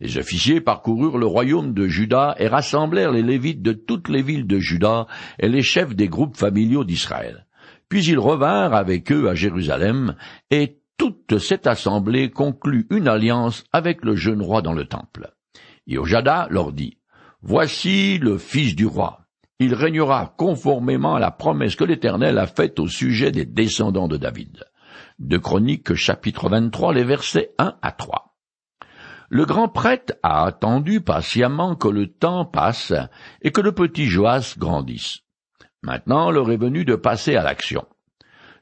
Les 0.00 0.18
officiers 0.18 0.60
parcoururent 0.60 1.18
le 1.18 1.26
royaume 1.26 1.72
de 1.72 1.86
Juda 1.86 2.34
et 2.38 2.48
rassemblèrent 2.48 3.12
les 3.12 3.22
Lévites 3.22 3.62
de 3.62 3.72
toutes 3.72 4.08
les 4.08 4.22
villes 4.22 4.46
de 4.46 4.58
Juda 4.58 5.06
et 5.38 5.48
les 5.48 5.62
chefs 5.62 5.94
des 5.94 6.08
groupes 6.08 6.36
familiaux 6.36 6.84
d'Israël. 6.84 7.46
Puis 7.88 8.04
ils 8.04 8.18
revinrent 8.18 8.74
avec 8.74 9.12
eux 9.12 9.28
à 9.28 9.34
Jérusalem, 9.34 10.16
et 10.50 10.78
toute 10.96 11.38
cette 11.38 11.66
assemblée 11.66 12.30
conclut 12.30 12.86
une 12.90 13.08
alliance 13.08 13.64
avec 13.72 14.04
le 14.04 14.16
jeune 14.16 14.42
roi 14.42 14.62
dans 14.62 14.72
le 14.72 14.86
temple. 14.86 15.32
Yoshada 15.86 16.48
leur 16.50 16.72
dit, 16.72 16.98
Voici 17.42 18.18
le 18.18 18.38
fils 18.38 18.74
du 18.74 18.86
roi 18.86 19.24
il 19.60 19.74
régnera 19.74 20.34
conformément 20.36 21.14
à 21.14 21.20
la 21.20 21.30
promesse 21.30 21.76
que 21.76 21.84
l'Éternel 21.84 22.38
a 22.38 22.46
faite 22.46 22.80
au 22.80 22.88
sujet 22.88 23.30
des 23.30 23.44
descendants 23.44 24.08
de 24.08 24.16
David. 24.16 24.64
De 25.18 25.38
Chroniques 25.38 25.94
chapitre 25.94 26.48
23, 26.48 26.92
les 26.92 27.04
versets 27.04 27.52
1 27.58 27.76
à 27.80 27.92
3. 27.92 28.33
Le 29.34 29.46
grand 29.46 29.66
prêtre 29.66 30.14
a 30.22 30.44
attendu 30.44 31.00
patiemment 31.00 31.74
que 31.74 31.88
le 31.88 32.06
temps 32.06 32.44
passe 32.44 32.92
et 33.42 33.50
que 33.50 33.60
le 33.60 33.72
petit 33.72 34.06
Joas 34.06 34.54
grandisse. 34.56 35.22
Maintenant 35.82 36.30
l'heure 36.30 36.52
est 36.52 36.56
venue 36.56 36.84
de 36.84 36.94
passer 36.94 37.34
à 37.34 37.42
l'action. 37.42 37.84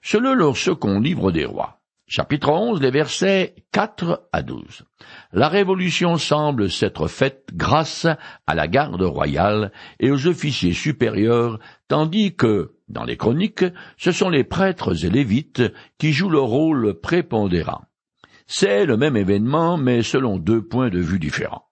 Selon 0.00 0.32
le 0.32 0.54
second 0.54 0.98
livre 0.98 1.30
des 1.30 1.44
rois, 1.44 1.82
Chapitre 2.06 2.48
11, 2.48 2.80
les 2.80 2.90
versets 2.90 3.54
4 3.72 4.30
à 4.32 4.40
12. 4.40 4.84
La 5.32 5.50
révolution 5.50 6.16
semble 6.16 6.70
s'être 6.70 7.06
faite 7.06 7.50
grâce 7.52 8.06
à 8.46 8.54
la 8.54 8.66
garde 8.66 9.02
royale 9.02 9.72
et 10.00 10.10
aux 10.10 10.26
officiers 10.26 10.72
supérieurs, 10.72 11.58
tandis 11.86 12.34
que, 12.34 12.76
Dans 12.88 13.04
les 13.04 13.18
chroniques, 13.18 13.66
ce 13.98 14.10
sont 14.10 14.30
les 14.30 14.44
prêtres 14.44 15.04
et 15.04 15.10
lévites 15.10 15.64
qui 15.98 16.14
jouent 16.14 16.30
le 16.30 16.40
rôle 16.40 16.98
prépondérant. 16.98 17.82
C'est 18.54 18.84
le 18.84 18.98
même 18.98 19.16
événement, 19.16 19.78
mais 19.78 20.02
selon 20.02 20.36
deux 20.36 20.60
points 20.60 20.90
de 20.90 20.98
vue 20.98 21.18
différents. 21.18 21.64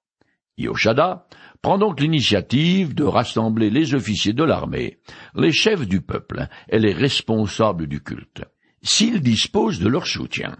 Yoshada 0.56 1.26
prend 1.60 1.76
donc 1.76 2.00
l'initiative 2.00 2.94
de 2.94 3.04
rassembler 3.04 3.68
les 3.68 3.92
officiers 3.92 4.32
de 4.32 4.44
l'armée, 4.44 4.96
les 5.34 5.52
chefs 5.52 5.86
du 5.86 6.00
peuple 6.00 6.48
et 6.70 6.78
les 6.78 6.94
responsables 6.94 7.86
du 7.86 8.02
culte. 8.02 8.44
S'il 8.80 9.20
dispose 9.20 9.78
de 9.78 9.90
leur 9.90 10.06
soutien, 10.06 10.56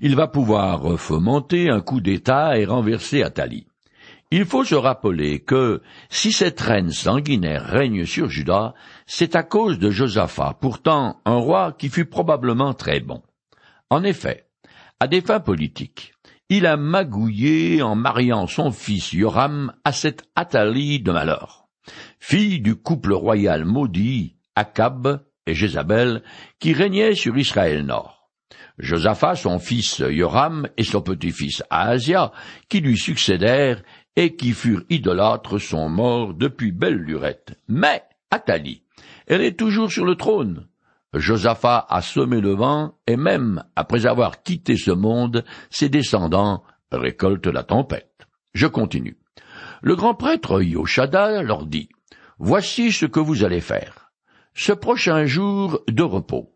il 0.00 0.16
va 0.16 0.28
pouvoir 0.28 0.98
fomenter 0.98 1.68
un 1.68 1.82
coup 1.82 2.00
d'État 2.00 2.58
et 2.58 2.64
renverser 2.64 3.22
Athalie. 3.22 3.66
Il 4.30 4.46
faut 4.46 4.64
se 4.64 4.74
rappeler 4.74 5.40
que 5.40 5.82
si 6.08 6.32
cette 6.32 6.60
reine 6.62 6.90
sanguinaire 6.90 7.66
règne 7.66 8.06
sur 8.06 8.30
Juda, 8.30 8.72
c'est 9.04 9.36
à 9.36 9.42
cause 9.42 9.78
de 9.78 9.90
Josaphat, 9.90 10.56
pourtant 10.58 11.20
un 11.26 11.36
roi 11.36 11.72
qui 11.78 11.90
fut 11.90 12.06
probablement 12.06 12.72
très 12.72 13.00
bon. 13.00 13.20
En 13.90 14.04
effet, 14.04 14.46
à 15.00 15.08
des 15.08 15.22
fins 15.22 15.40
politiques, 15.40 16.12
il 16.50 16.66
a 16.66 16.76
magouillé 16.76 17.80
en 17.80 17.96
mariant 17.96 18.46
son 18.46 18.70
fils 18.70 19.14
Yoram 19.14 19.72
à 19.84 19.92
cette 19.92 20.24
Athalie 20.36 21.00
de 21.00 21.10
malheur, 21.10 21.68
fille 22.18 22.60
du 22.60 22.76
couple 22.76 23.14
royal 23.14 23.64
maudit 23.64 24.36
Akab 24.54 25.24
et 25.46 25.54
Jézabel 25.54 26.22
qui 26.58 26.74
régnait 26.74 27.14
sur 27.14 27.38
Israël 27.38 27.86
Nord. 27.86 28.28
Josaphat, 28.78 29.36
son 29.36 29.58
fils 29.58 29.98
Yoram 30.00 30.68
et 30.76 30.84
son 30.84 31.00
petit-fils 31.00 31.62
Ahazia, 31.70 32.32
qui 32.68 32.80
lui 32.80 32.98
succédèrent 32.98 33.82
et 34.16 34.36
qui 34.36 34.52
furent 34.52 34.84
idolâtres, 34.90 35.58
sont 35.58 35.88
morts 35.88 36.34
depuis 36.34 36.72
belle 36.72 36.96
lurette. 36.96 37.58
Mais 37.68 38.02
Athalie, 38.30 38.82
elle 39.26 39.42
est 39.42 39.58
toujours 39.58 39.90
sur 39.90 40.04
le 40.04 40.14
trône. 40.14 40.66
Josaphat 41.14 41.86
a 41.88 42.02
semé 42.02 42.40
le 42.40 42.54
vent, 42.54 42.94
et 43.06 43.16
même 43.16 43.64
après 43.74 44.06
avoir 44.06 44.42
quitté 44.42 44.76
ce 44.76 44.90
monde, 44.90 45.44
ses 45.70 45.88
descendants 45.88 46.62
récoltent 46.92 47.46
la 47.46 47.64
tempête. 47.64 48.26
Je 48.54 48.66
continue. 48.66 49.18
Le 49.82 49.96
grand 49.96 50.14
prêtre 50.14 50.62
Yoshada 50.62 51.42
leur 51.42 51.66
dit, 51.66 51.88
Voici 52.38 52.92
ce 52.92 53.06
que 53.06 53.20
vous 53.20 53.44
allez 53.44 53.60
faire. 53.60 54.12
Ce 54.54 54.72
prochain 54.72 55.26
jour 55.26 55.80
de 55.88 56.02
repos, 56.02 56.54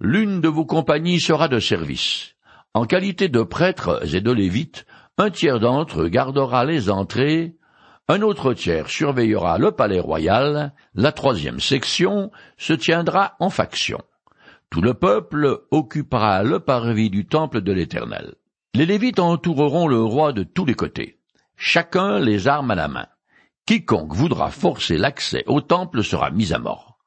l'une 0.00 0.40
de 0.40 0.48
vos 0.48 0.66
compagnies 0.66 1.20
sera 1.20 1.48
de 1.48 1.58
service. 1.58 2.34
En 2.74 2.84
qualité 2.84 3.28
de 3.28 3.42
prêtres 3.42 4.02
et 4.14 4.20
de 4.20 4.30
lévites, 4.30 4.84
un 5.16 5.30
tiers 5.30 5.60
d'entre 5.60 6.02
eux 6.02 6.08
gardera 6.08 6.64
les 6.64 6.90
entrées, 6.90 7.56
un 8.08 8.22
autre 8.22 8.54
tiers 8.54 8.88
surveillera 8.88 9.58
le 9.58 9.72
palais 9.72 9.98
royal, 9.98 10.72
la 10.94 11.12
troisième 11.12 11.58
section 11.58 12.30
se 12.56 12.72
tiendra 12.72 13.34
en 13.40 13.50
faction. 13.50 14.00
Tout 14.70 14.80
le 14.80 14.94
peuple 14.94 15.62
occupera 15.70 16.42
le 16.42 16.60
parvis 16.60 17.10
du 17.10 17.26
temple 17.26 17.62
de 17.62 17.72
l'Éternel. 17.72 18.34
Les 18.74 18.86
Lévites 18.86 19.18
entoureront 19.18 19.88
le 19.88 20.00
roi 20.00 20.32
de 20.32 20.44
tous 20.44 20.64
les 20.64 20.74
côtés, 20.74 21.18
chacun 21.56 22.18
les 22.18 22.46
armes 22.46 22.70
à 22.70 22.74
la 22.74 22.88
main. 22.88 23.06
Quiconque 23.66 24.14
voudra 24.14 24.50
forcer 24.50 24.98
l'accès 24.98 25.42
au 25.46 25.60
temple 25.60 26.04
sera 26.04 26.30
mis 26.30 26.52
à 26.52 26.58
mort. 26.58 26.98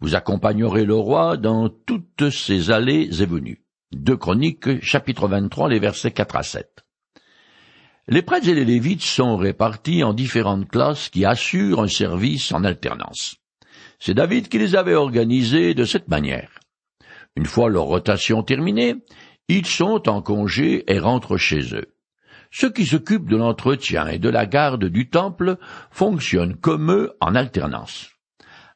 Vous 0.00 0.14
accompagnerez 0.14 0.84
le 0.84 0.96
roi 0.96 1.38
dans 1.38 1.70
toutes 1.70 2.28
ses 2.28 2.70
allées 2.70 3.08
et 3.22 3.24
venues. 3.24 3.62
Deux 3.92 4.16
Chroniques, 4.16 4.82
chapitre 4.84 5.28
23, 5.28 5.68
les 5.68 5.78
versets 5.78 6.10
4 6.10 6.36
à 6.36 6.42
7. 6.42 6.81
Les 8.08 8.22
prêtres 8.22 8.48
et 8.48 8.54
les 8.54 8.64
lévites 8.64 9.02
sont 9.02 9.36
répartis 9.36 10.02
en 10.02 10.12
différentes 10.12 10.68
classes 10.68 11.08
qui 11.08 11.24
assurent 11.24 11.80
un 11.80 11.88
service 11.88 12.50
en 12.50 12.64
alternance. 12.64 13.36
C'est 14.00 14.14
David 14.14 14.48
qui 14.48 14.58
les 14.58 14.74
avait 14.74 14.96
organisés 14.96 15.74
de 15.74 15.84
cette 15.84 16.08
manière. 16.08 16.58
Une 17.36 17.46
fois 17.46 17.70
leur 17.70 17.84
rotation 17.84 18.42
terminée, 18.42 18.96
ils 19.46 19.66
sont 19.66 20.08
en 20.08 20.20
congé 20.20 20.82
et 20.92 20.98
rentrent 20.98 21.36
chez 21.36 21.76
eux. 21.76 21.94
Ceux 22.50 22.72
qui 22.72 22.86
s'occupent 22.86 23.30
de 23.30 23.36
l'entretien 23.36 24.08
et 24.08 24.18
de 24.18 24.28
la 24.28 24.46
garde 24.46 24.86
du 24.86 25.08
temple 25.08 25.56
fonctionnent 25.92 26.56
comme 26.56 26.90
eux 26.90 27.12
en 27.20 27.36
alternance. 27.36 28.10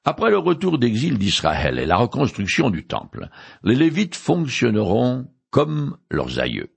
Après 0.05 0.31
le 0.31 0.39
retour 0.39 0.79
d'exil 0.79 1.19
d'Israël 1.19 1.81
et 1.81 1.87
la 1.87 1.97
reconstruction 1.97 2.71
du 2.71 2.87
temple, 2.87 3.29
les 3.65 3.75
Lévites 3.75 4.15
fonctionneront 4.15 5.27
comme 5.51 5.97
leurs 6.13 6.39
aïeux. 6.39 6.76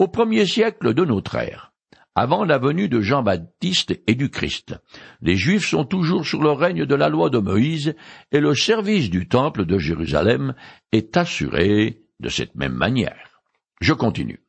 Au 0.00 0.08
premier 0.08 0.44
siècle 0.44 0.92
de 0.92 1.04
notre 1.04 1.36
ère, 1.36 1.72
avant 2.16 2.44
la 2.44 2.58
venue 2.58 2.88
de 2.88 3.00
Jean-Baptiste 3.00 3.94
et 4.08 4.16
du 4.16 4.28
Christ, 4.28 4.74
les 5.22 5.36
Juifs 5.36 5.68
sont 5.68 5.84
toujours 5.84 6.26
sous 6.26 6.40
le 6.40 6.50
règne 6.50 6.84
de 6.84 6.94
la 6.96 7.08
loi 7.08 7.30
de 7.30 7.38
Moïse 7.38 7.94
et 8.32 8.40
le 8.40 8.56
service 8.56 9.08
du 9.08 9.28
temple 9.28 9.64
de 9.64 9.78
Jérusalem 9.78 10.54
est 10.90 11.16
assuré 11.16 12.02
de 12.18 12.28
cette 12.28 12.56
même 12.56 12.74
manière. 12.74 13.40
Je 13.80 13.92
continue. 13.92 14.42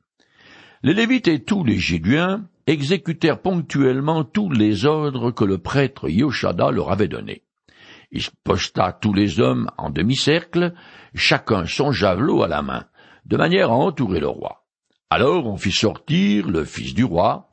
Les 0.81 0.95
Lévites 0.95 1.27
et 1.27 1.43
tous 1.43 1.63
les 1.63 1.77
Géduins 1.77 2.47
exécutèrent 2.65 3.43
ponctuellement 3.43 4.23
tous 4.23 4.49
les 4.49 4.87
ordres 4.87 5.29
que 5.29 5.45
le 5.45 5.59
prêtre 5.59 6.09
Yoshada 6.09 6.71
leur 6.71 6.91
avait 6.91 7.07
donnés. 7.07 7.43
Il 8.09 8.23
posta 8.43 8.97
tous 8.99 9.13
les 9.13 9.39
hommes 9.39 9.69
en 9.77 9.91
demi-cercle, 9.91 10.73
chacun 11.13 11.67
son 11.67 11.91
javelot 11.91 12.41
à 12.41 12.47
la 12.47 12.63
main, 12.63 12.85
de 13.25 13.37
manière 13.37 13.69
à 13.69 13.75
entourer 13.75 14.19
le 14.19 14.27
roi. 14.27 14.64
Alors 15.17 15.47
on 15.47 15.55
fit 15.55 15.71
sortir 15.71 16.45
le 16.45 16.65
fils 16.65 16.93
du 16.93 17.05
roi, 17.05 17.49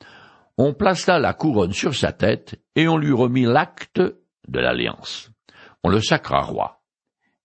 on 0.59 0.75
plaça 0.75 1.20
la 1.20 1.33
couronne 1.33 1.72
sur 1.72 1.94
sa 1.94 2.11
tête, 2.11 2.61
et 2.75 2.88
on 2.88 2.96
lui 2.96 3.12
remit 3.12 3.44
l'acte 3.44 4.01
de 4.01 4.59
l'alliance. 4.59 5.31
On 5.85 5.88
le 5.88 6.01
sacra 6.01 6.42
roi. 6.42 6.83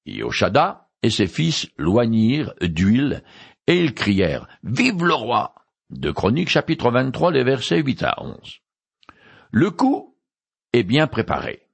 Yoshada 0.08 0.90
et 1.04 1.12
ses 1.12 1.28
fils 1.28 1.70
loignirent 1.78 2.56
d'huile, 2.62 3.22
et 3.68 3.80
ils 3.80 3.94
crièrent 3.94 4.48
Vive 4.64 5.06
le 5.06 5.14
roi 5.14 5.54
de 5.92 6.10
Chroniques 6.10 6.50
chapitre 6.50 6.90
23, 6.90 7.32
les 7.32 7.44
versets 7.44 7.84
8 7.84 8.02
à 8.02 8.16
11. 8.20 8.62
Le 9.52 9.70
coup 9.70 10.18
est 10.74 10.82
bien 10.82 11.06
préparé. 11.06 11.68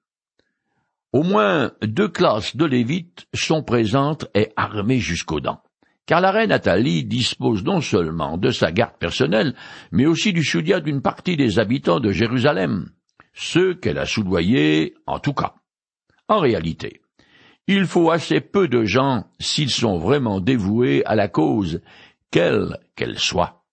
Au 1.13 1.23
moins 1.23 1.71
deux 1.81 2.09
classes 2.09 2.57
de 2.57 2.65
Lévites 2.65 3.25
sont 3.33 3.63
présentes 3.63 4.25
et 4.35 4.51
armées 4.57 4.99
jusqu'aux 4.99 5.39
dents 5.39 5.62
car 6.05 6.21
la 6.21 6.31
reine 6.31 6.51
Athalie 6.51 7.05
dispose 7.05 7.63
non 7.63 7.81
seulement 7.81 8.37
de 8.37 8.49
sa 8.49 8.71
garde 8.71 8.97
personnelle, 8.97 9.55
mais 9.91 10.05
aussi 10.05 10.33
du 10.33 10.43
soutien 10.43 10.79
d'une 10.79 11.01
partie 11.01 11.37
des 11.37 11.59
habitants 11.59 11.99
de 11.99 12.11
Jérusalem, 12.11 12.89
ceux 13.33 13.73
qu'elle 13.73 13.97
a 13.97 14.05
soudoyés 14.05 14.95
en 15.07 15.19
tout 15.19 15.33
cas. 15.33 15.55
En 16.27 16.39
réalité, 16.39 17.01
il 17.67 17.85
faut 17.85 18.11
assez 18.11 18.41
peu 18.41 18.67
de 18.67 18.83
gens 18.83 19.25
s'ils 19.39 19.69
sont 19.69 19.97
vraiment 19.97 20.41
dévoués 20.41 21.03
à 21.05 21.15
la 21.15 21.29
cause, 21.29 21.81
quelle 22.31 22.79
qu'elle 22.95 23.19
soit, 23.19 23.63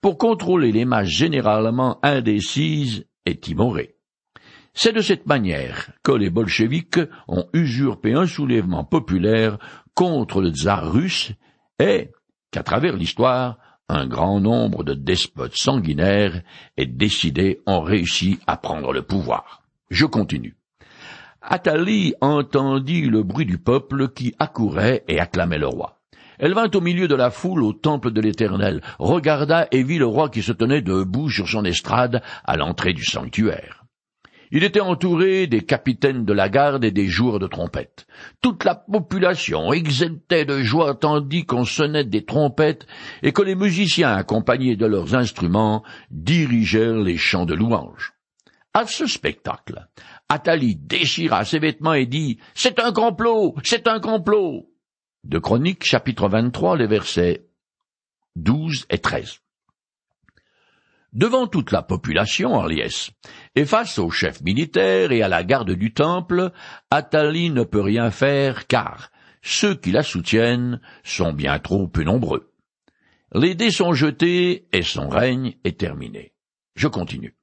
pour 0.00 0.18
contrôler 0.18 0.70
les 0.70 0.84
masses 0.84 1.08
généralement 1.08 1.98
indécises 2.04 3.06
et 3.26 3.38
timorées. 3.38 3.96
C'est 4.74 4.92
de 4.92 5.00
cette 5.00 5.26
manière 5.26 5.90
que 6.02 6.12
les 6.12 6.30
bolcheviks 6.30 7.00
ont 7.28 7.46
usurpé 7.52 8.12
un 8.12 8.26
soulèvement 8.26 8.84
populaire 8.84 9.58
contre 9.94 10.40
le 10.40 10.50
tsar 10.50 10.92
russe 10.92 11.32
et 11.78 12.10
qu'à 12.50 12.62
travers 12.62 12.96
l'histoire, 12.96 13.58
un 13.88 14.06
grand 14.06 14.40
nombre 14.40 14.84
de 14.84 14.94
despotes 14.94 15.56
sanguinaires 15.56 16.42
et 16.76 16.86
décidés 16.86 17.60
ont 17.66 17.80
réussi 17.80 18.38
à 18.46 18.56
prendre 18.56 18.92
le 18.92 19.02
pouvoir. 19.02 19.62
Je 19.90 20.06
continue. 20.06 20.56
Athalie 21.42 22.14
entendit 22.20 23.02
le 23.02 23.22
bruit 23.22 23.44
du 23.44 23.58
peuple 23.58 24.08
qui 24.08 24.34
accourait 24.38 25.04
et 25.08 25.20
acclamait 25.20 25.58
le 25.58 25.66
roi. 25.66 26.00
Elle 26.38 26.54
vint 26.54 26.70
au 26.70 26.80
milieu 26.80 27.06
de 27.06 27.14
la 27.14 27.30
foule 27.30 27.62
au 27.62 27.72
temple 27.72 28.10
de 28.10 28.20
l'Éternel, 28.20 28.80
regarda 28.98 29.68
et 29.70 29.82
vit 29.82 29.98
le 29.98 30.06
roi 30.06 30.30
qui 30.30 30.42
se 30.42 30.52
tenait 30.52 30.82
debout 30.82 31.30
sur 31.30 31.48
son 31.48 31.64
estrade 31.64 32.22
à 32.44 32.56
l'entrée 32.56 32.92
du 32.92 33.04
sanctuaire. 33.04 33.83
Il 34.56 34.62
était 34.62 34.80
entouré 34.80 35.48
des 35.48 35.62
capitaines 35.62 36.24
de 36.24 36.32
la 36.32 36.48
garde 36.48 36.84
et 36.84 36.92
des 36.92 37.08
joueurs 37.08 37.40
de 37.40 37.48
trompettes. 37.48 38.06
Toute 38.40 38.62
la 38.62 38.76
population 38.76 39.72
exultait 39.72 40.44
de 40.44 40.62
joie 40.62 40.94
tandis 40.94 41.44
qu'on 41.44 41.64
sonnait 41.64 42.04
des 42.04 42.24
trompettes 42.24 42.86
et 43.24 43.32
que 43.32 43.42
les 43.42 43.56
musiciens 43.56 44.14
accompagnés 44.14 44.76
de 44.76 44.86
leurs 44.86 45.16
instruments 45.16 45.82
dirigèrent 46.12 47.00
les 47.00 47.16
chants 47.16 47.46
de 47.46 47.54
louange. 47.54 48.12
À 48.72 48.86
ce 48.86 49.08
spectacle, 49.08 49.88
Athalie 50.28 50.76
déchira 50.76 51.44
ses 51.44 51.58
vêtements 51.58 51.94
et 51.94 52.06
dit 52.06 52.38
C'est 52.54 52.78
un 52.78 52.92
complot, 52.92 53.56
c'est 53.64 53.88
un 53.88 53.98
complot. 53.98 54.70
De 55.24 55.40
Chroniques 55.40 55.82
chapitre 55.82 56.28
23, 56.28 56.76
les 56.76 56.86
versets 56.86 57.48
12 58.36 58.86
et 58.88 58.98
13 58.98 59.40
devant 61.14 61.46
toute 61.46 61.72
la 61.72 61.82
population 61.82 62.54
en 62.54 62.66
liesse, 62.66 63.10
et 63.54 63.64
face 63.64 63.98
au 63.98 64.10
chef 64.10 64.40
militaire 64.42 65.12
et 65.12 65.22
à 65.22 65.28
la 65.28 65.44
garde 65.44 65.70
du 65.70 65.94
temple, 65.94 66.50
Athalie 66.90 67.50
ne 67.50 67.62
peut 67.62 67.80
rien 67.80 68.10
faire 68.10 68.66
car 68.66 69.10
ceux 69.42 69.74
qui 69.74 69.92
la 69.92 70.02
soutiennent 70.02 70.80
sont 71.04 71.32
bien 71.32 71.58
trop 71.58 71.86
peu 71.86 72.02
nombreux. 72.02 72.52
Les 73.32 73.54
dés 73.54 73.70
sont 73.70 73.94
jetés 73.94 74.66
et 74.72 74.82
son 74.82 75.08
règne 75.08 75.54
est 75.64 75.78
terminé. 75.78 76.32
Je 76.76 76.88
continue. 76.88 77.36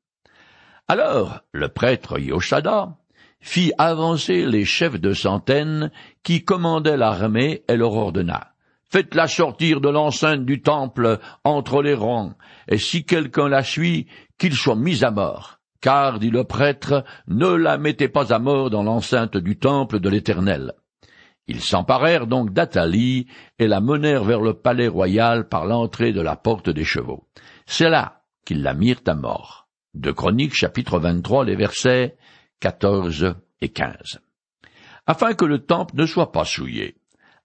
Alors, 0.88 1.42
le 1.52 1.70
prêtre 1.70 2.20
Yoshada 2.20 2.98
fit 3.40 3.72
avancer 3.78 4.46
les 4.46 4.66
chefs 4.66 5.00
de 5.00 5.14
centaines 5.14 5.92
qui 6.24 6.44
commandaient 6.44 6.98
l'armée 6.98 7.64
et 7.68 7.76
leur 7.76 7.94
ordonna 7.94 8.51
Faites-la 8.92 9.28
sortir 9.28 9.80
de 9.80 9.88
l'enceinte 9.88 10.44
du 10.44 10.62
temple 10.62 11.20
entre 11.46 11.82
les 11.82 11.94
rangs, 11.94 12.34
et 12.68 12.78
si 12.78 13.06
quelqu'un 13.06 13.48
la 13.48 13.64
suit, 13.64 14.08
qu'il 14.38 14.54
soit 14.54 14.76
mis 14.76 15.06
à 15.06 15.12
mort. 15.12 15.60
Car, 15.80 16.20
dit 16.20 16.30
le 16.30 16.44
prêtre, 16.44 17.06
ne 17.28 17.48
la 17.48 17.78
mettez 17.78 18.10
pas 18.10 18.34
à 18.34 18.40
mort 18.40 18.70
dans 18.70 18.84
l'enceinte 18.84 19.38
du 19.38 19.58
temple 19.58 20.00
de 20.00 20.10
l'Éternel. 20.10 20.74
Ils 21.48 21.62
s'emparèrent 21.62 22.28
donc 22.28 22.52
d'Athalie 22.52 23.28
et 23.60 23.68
la 23.68 23.80
menèrent 23.80 24.26
vers 24.26 24.42
le 24.42 24.54
palais 24.54 24.90
royal 24.90 25.48
par 25.48 25.66
l'entrée 25.66 26.12
de 26.12 26.22
la 26.22 26.36
porte 26.36 26.70
des 26.70 26.84
chevaux. 26.84 27.28
C'est 27.66 27.90
là 27.90 28.24
qu'ils 28.46 28.62
la 28.62 28.74
mirent 28.74 29.02
à 29.08 29.16
mort. 29.16 29.70
De 29.94 30.12
Chroniques 30.12 30.54
chapitre 30.54 31.00
23 31.00 31.46
les 31.46 31.56
versets 31.56 32.18
14 32.60 33.36
et 33.62 33.70
15. 33.70 34.20
Afin 35.08 35.34
que 35.34 35.46
le 35.46 35.60
temple 35.60 35.96
ne 35.96 36.06
soit 36.06 36.32
pas 36.32 36.46
souillé, 36.46 37.01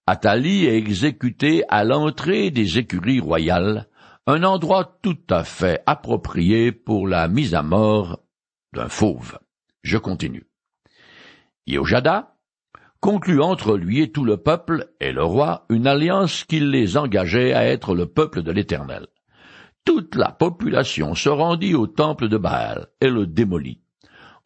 Athalie 0.09 0.66
est 0.66 0.77
exécutée 0.77 1.64
à 1.69 1.83
l'entrée 1.83 2.53
des 2.53 2.79
écuries 2.79 3.19
royales, 3.19 3.88
un 4.29 4.45
endroit 4.45 4.99
tout 5.03 5.19
à 5.29 5.42
fait 5.42 5.83
approprié 5.85 6.71
pour 6.71 7.09
la 7.09 7.27
mise 7.27 7.57
à 7.57 7.64
mort 7.64 8.21
d'un 8.73 8.88
fauve. 8.88 9.40
Je 9.83 9.99
continue. 9.99 10.47
Iojada 11.66 12.37
conclut 13.01 13.40
entre 13.40 13.77
lui 13.77 14.01
et 14.01 14.12
tout 14.12 14.25
le 14.25 14.37
peuple 14.37 14.92
et 15.01 15.11
le 15.11 15.25
roi 15.25 15.66
une 15.71 15.88
alliance 15.88 16.45
qui 16.45 16.61
les 16.61 16.97
engageait 16.97 17.53
à 17.53 17.64
être 17.64 17.97
le 17.97 18.07
peuple 18.07 18.45
de 18.45 18.53
l'Éternel. 18.53 19.09
Toute 19.85 20.14
la 20.14 20.31
population 20.31 21.16
se 21.16 21.29
rendit 21.29 21.75
au 21.75 21.88
temple 21.88 22.29
de 22.29 22.38
Baal 22.38 22.87
et 23.01 23.11
le 23.11 23.27
démolit. 23.27 23.81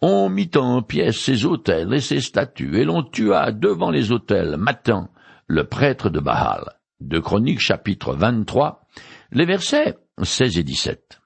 On 0.00 0.30
mit 0.30 0.50
en 0.56 0.80
pièces 0.80 1.18
ses 1.18 1.44
autels 1.44 1.92
et 1.92 2.00
ses 2.00 2.22
statues, 2.22 2.78
et 2.78 2.84
l'on 2.84 3.02
tua 3.02 3.52
devant 3.52 3.90
les 3.90 4.12
autels 4.12 4.56
Matan, 4.56 5.10
le 5.50 5.64
prêtre 5.64 6.10
de 6.10 6.20
Baal. 6.20 6.62
De 7.00 7.18
Chroniques 7.18 7.58
chapitre 7.58 8.14
23, 8.14 8.86
les 9.32 9.44
versets 9.44 9.96
16 10.22 10.58
et 10.58 10.62
17. 10.62 11.20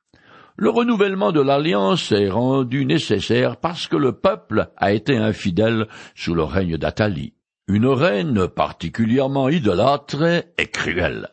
Le 0.56 0.70
renouvellement 0.70 1.30
de 1.30 1.42
l'alliance 1.42 2.10
est 2.10 2.30
rendu 2.30 2.86
nécessaire 2.86 3.58
parce 3.58 3.86
que 3.86 3.96
le 3.96 4.12
peuple 4.12 4.70
a 4.78 4.94
été 4.94 5.18
infidèle 5.18 5.88
sous 6.14 6.34
le 6.34 6.42
règne 6.42 6.78
d'Athalie, 6.78 7.34
une 7.68 7.86
reine 7.86 8.48
particulièrement 8.48 9.50
idolâtre 9.50 10.42
et 10.56 10.68
cruelle. 10.68 11.28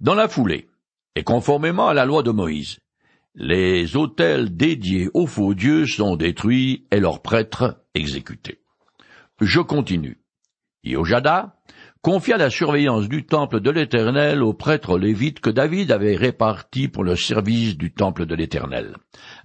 Dans 0.00 0.14
la 0.14 0.28
foulée, 0.28 0.70
et 1.14 1.24
conformément 1.24 1.88
à 1.88 1.94
la 1.94 2.06
loi 2.06 2.22
de 2.22 2.30
Moïse, 2.30 2.78
les 3.34 3.96
autels 3.96 4.56
dédiés 4.56 5.10
aux 5.12 5.26
faux 5.26 5.52
dieux 5.52 5.86
sont 5.86 6.16
détruits 6.16 6.86
et 6.90 7.00
leurs 7.00 7.20
prêtres 7.20 7.84
exécutés. 7.94 8.62
Je 9.42 9.60
continue. 9.60 10.22
Confia 12.02 12.36
la 12.36 12.50
surveillance 12.50 13.08
du 13.08 13.26
temple 13.26 13.60
de 13.60 13.70
l'Éternel 13.70 14.42
aux 14.42 14.52
prêtres 14.52 14.98
lévites 14.98 15.40
que 15.40 15.50
David 15.50 15.90
avait 15.90 16.16
répartis 16.16 16.88
pour 16.88 17.02
le 17.02 17.16
service 17.16 17.76
du 17.76 17.92
temple 17.92 18.26
de 18.26 18.34
l'Éternel, 18.34 18.96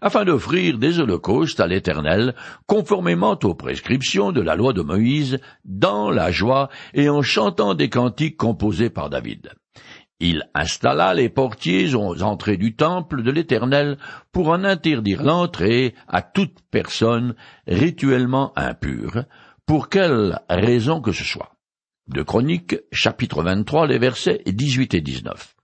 afin 0.01 0.23
d'offrir 0.23 0.77
des 0.77 0.99
holocaustes 0.99 1.59
à 1.59 1.67
l'Éternel, 1.67 2.35
conformément 2.67 3.37
aux 3.43 3.55
prescriptions 3.55 4.31
de 4.31 4.41
la 4.41 4.55
loi 4.55 4.73
de 4.73 4.81
Moïse, 4.81 5.39
dans 5.65 6.11
la 6.11 6.31
joie 6.31 6.69
et 6.93 7.09
en 7.09 7.21
chantant 7.21 7.73
des 7.73 7.89
cantiques 7.89 8.37
composés 8.37 8.89
par 8.89 9.09
David. 9.09 9.51
Il 10.19 10.47
installa 10.53 11.13
les 11.13 11.29
portiers 11.29 11.95
aux 11.95 12.23
entrées 12.23 12.57
du 12.57 12.75
temple 12.75 13.23
de 13.23 13.31
l'Éternel 13.31 13.97
pour 14.31 14.49
en 14.49 14.63
interdire 14.63 15.23
l'entrée 15.23 15.95
à 16.07 16.21
toute 16.21 16.59
personne 16.71 17.35
rituellement 17.67 18.53
impure, 18.55 19.25
pour 19.65 19.89
quelle 19.89 20.39
raison 20.49 21.01
que 21.01 21.11
ce 21.11 21.23
soit. 21.23 21.52
De 22.09 22.21
Chroniques, 22.21 22.75
chapitre 22.91 23.43
23, 23.43 23.87
les 23.87 23.97
versets 23.97 24.41
18 24.45 24.93
et 24.93 24.99
19. 24.99 25.55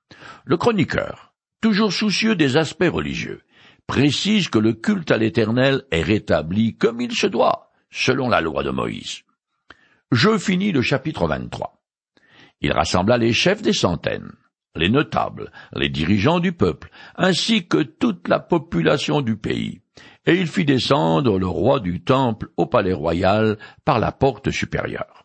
Le 0.45 0.56
chroniqueur, 0.56 1.34
toujours 1.60 1.91
soucieux 1.91 2.38
des 2.38 2.56
aspects 2.56 2.89
religieux, 2.89 3.41
précise 3.88 4.47
que 4.47 4.58
le 4.58 4.71
culte 4.71 5.12
à 5.12 5.17
l'Éternel 5.17 5.84
est 5.91 6.02
rétabli 6.02 6.78
comme 6.78 7.02
il 7.02 7.12
se 7.12 7.28
doit, 7.28 7.73
selon 7.91 8.30
la 8.30 8.39
loi 8.39 8.63
de 8.63 8.69
Moïse. 8.69 9.23
Je 10.13 10.38
finis 10.38 10.71
le 10.71 10.82
chapitre 10.82 11.28
23. 11.28 11.84
Il 12.62 12.71
rassembla 12.71 13.17
les 13.17 13.34
chefs 13.34 13.62
des 13.62 13.73
centaines, 13.73 14.32
les 14.78 14.89
notables, 14.89 15.52
les 15.73 15.89
dirigeants 15.89 16.39
du 16.39 16.54
peuple, 16.54 16.89
ainsi 17.17 17.67
que 17.67 17.84
toute 17.84 18.30
la 18.30 18.39
population 18.39 19.19
du 19.19 19.36
pays, 19.36 19.82
et 20.25 20.39
il 20.39 20.47
fit 20.47 20.63
descendre 20.63 21.38
le 21.38 21.47
roi 21.47 21.82
du 21.82 22.02
temple 22.02 22.47
au 22.56 22.65
palais 22.65 22.93
royal 22.93 23.58
par 23.84 23.99
la 23.99 24.13
porte 24.13 24.52
supérieure. 24.52 25.18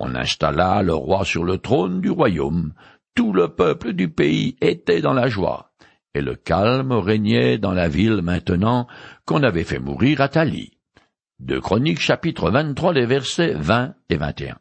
On 0.00 0.16
installa 0.16 0.82
le 0.82 0.94
roi 0.94 1.24
sur 1.24 1.44
le 1.44 1.58
trône 1.58 2.00
du 2.00 2.10
royaume, 2.10 2.72
tout 3.14 3.32
le 3.32 3.54
peuple 3.54 3.92
du 3.92 4.08
pays 4.08 4.56
était 4.60 5.00
dans 5.00 5.12
la 5.12 5.28
joie, 5.28 5.70
et 6.14 6.22
le 6.22 6.34
calme 6.34 6.92
régnait 6.92 7.58
dans 7.58 7.72
la 7.72 7.88
ville 7.88 8.22
maintenant 8.22 8.88
qu'on 9.26 9.42
avait 9.42 9.62
fait 9.62 9.78
mourir 9.78 10.20
Athalie. 10.20 10.72
De 11.38 11.58
Chroniques 11.58 12.00
chapitre 12.00 12.50
23 12.50 12.94
les 12.94 13.06
versets 13.06 13.54
20 13.54 13.94
et 14.08 14.16
21 14.16 14.56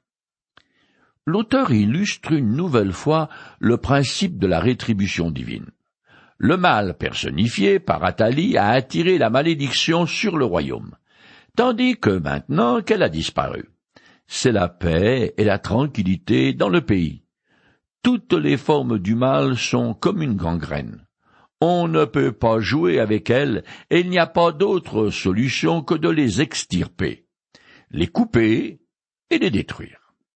l'auteur 1.30 1.72
illustre 1.72 2.34
une 2.34 2.56
nouvelle 2.56 2.92
fois 2.92 3.30
le 3.60 3.78
principe 3.78 4.40
de 4.40 4.48
la 4.48 4.60
rétribution 4.60 5.32
divine. 5.32 5.68
Le 6.38 6.58
mal 6.58 6.96
personnifié 6.98 7.80
par 7.80 8.04
Athalie 8.04 8.58
a 8.58 8.70
attiré 8.70 9.18
la 9.18 9.30
malédiction 9.30 10.06
sur 10.06 10.38
le 10.38 10.46
royaume, 10.46 10.96
tandis 11.56 11.98
que 11.98 12.10
maintenant 12.10 12.82
qu'elle 12.82 13.04
a 13.04 13.10
disparu, 13.10 13.70
c'est 14.32 14.52
la 14.52 14.70
paix 14.70 15.34
et 15.38 15.44
la 15.44 15.58
tranquillité 15.58 16.54
dans 16.54 16.70
le 16.70 16.82
pays. 16.82 17.24
Toutes 18.04 18.34
les 18.34 18.58
formes 18.58 19.00
du 19.00 19.16
mal 19.16 19.58
sont 19.58 19.96
comme 19.96 20.22
une 20.22 20.36
gangrène. 20.36 21.08
On 21.60 21.88
ne 21.88 22.06
peut 22.06 22.32
pas 22.32 22.60
jouer 22.60 23.00
avec 23.00 23.32
elles, 23.32 23.64
et 23.90 24.02
il 24.02 24.10
n'y 24.10 24.20
a 24.20 24.28
pas 24.28 24.52
d'autre 24.52 25.10
solution 25.10 25.82
que 25.82 25.96
de 25.96 26.10
les 26.10 26.42
extirper, 26.42 27.26
les 27.90 28.08
couper 28.08 28.80
et 29.32 29.40
les 29.40 29.50
détruire. 29.50 29.99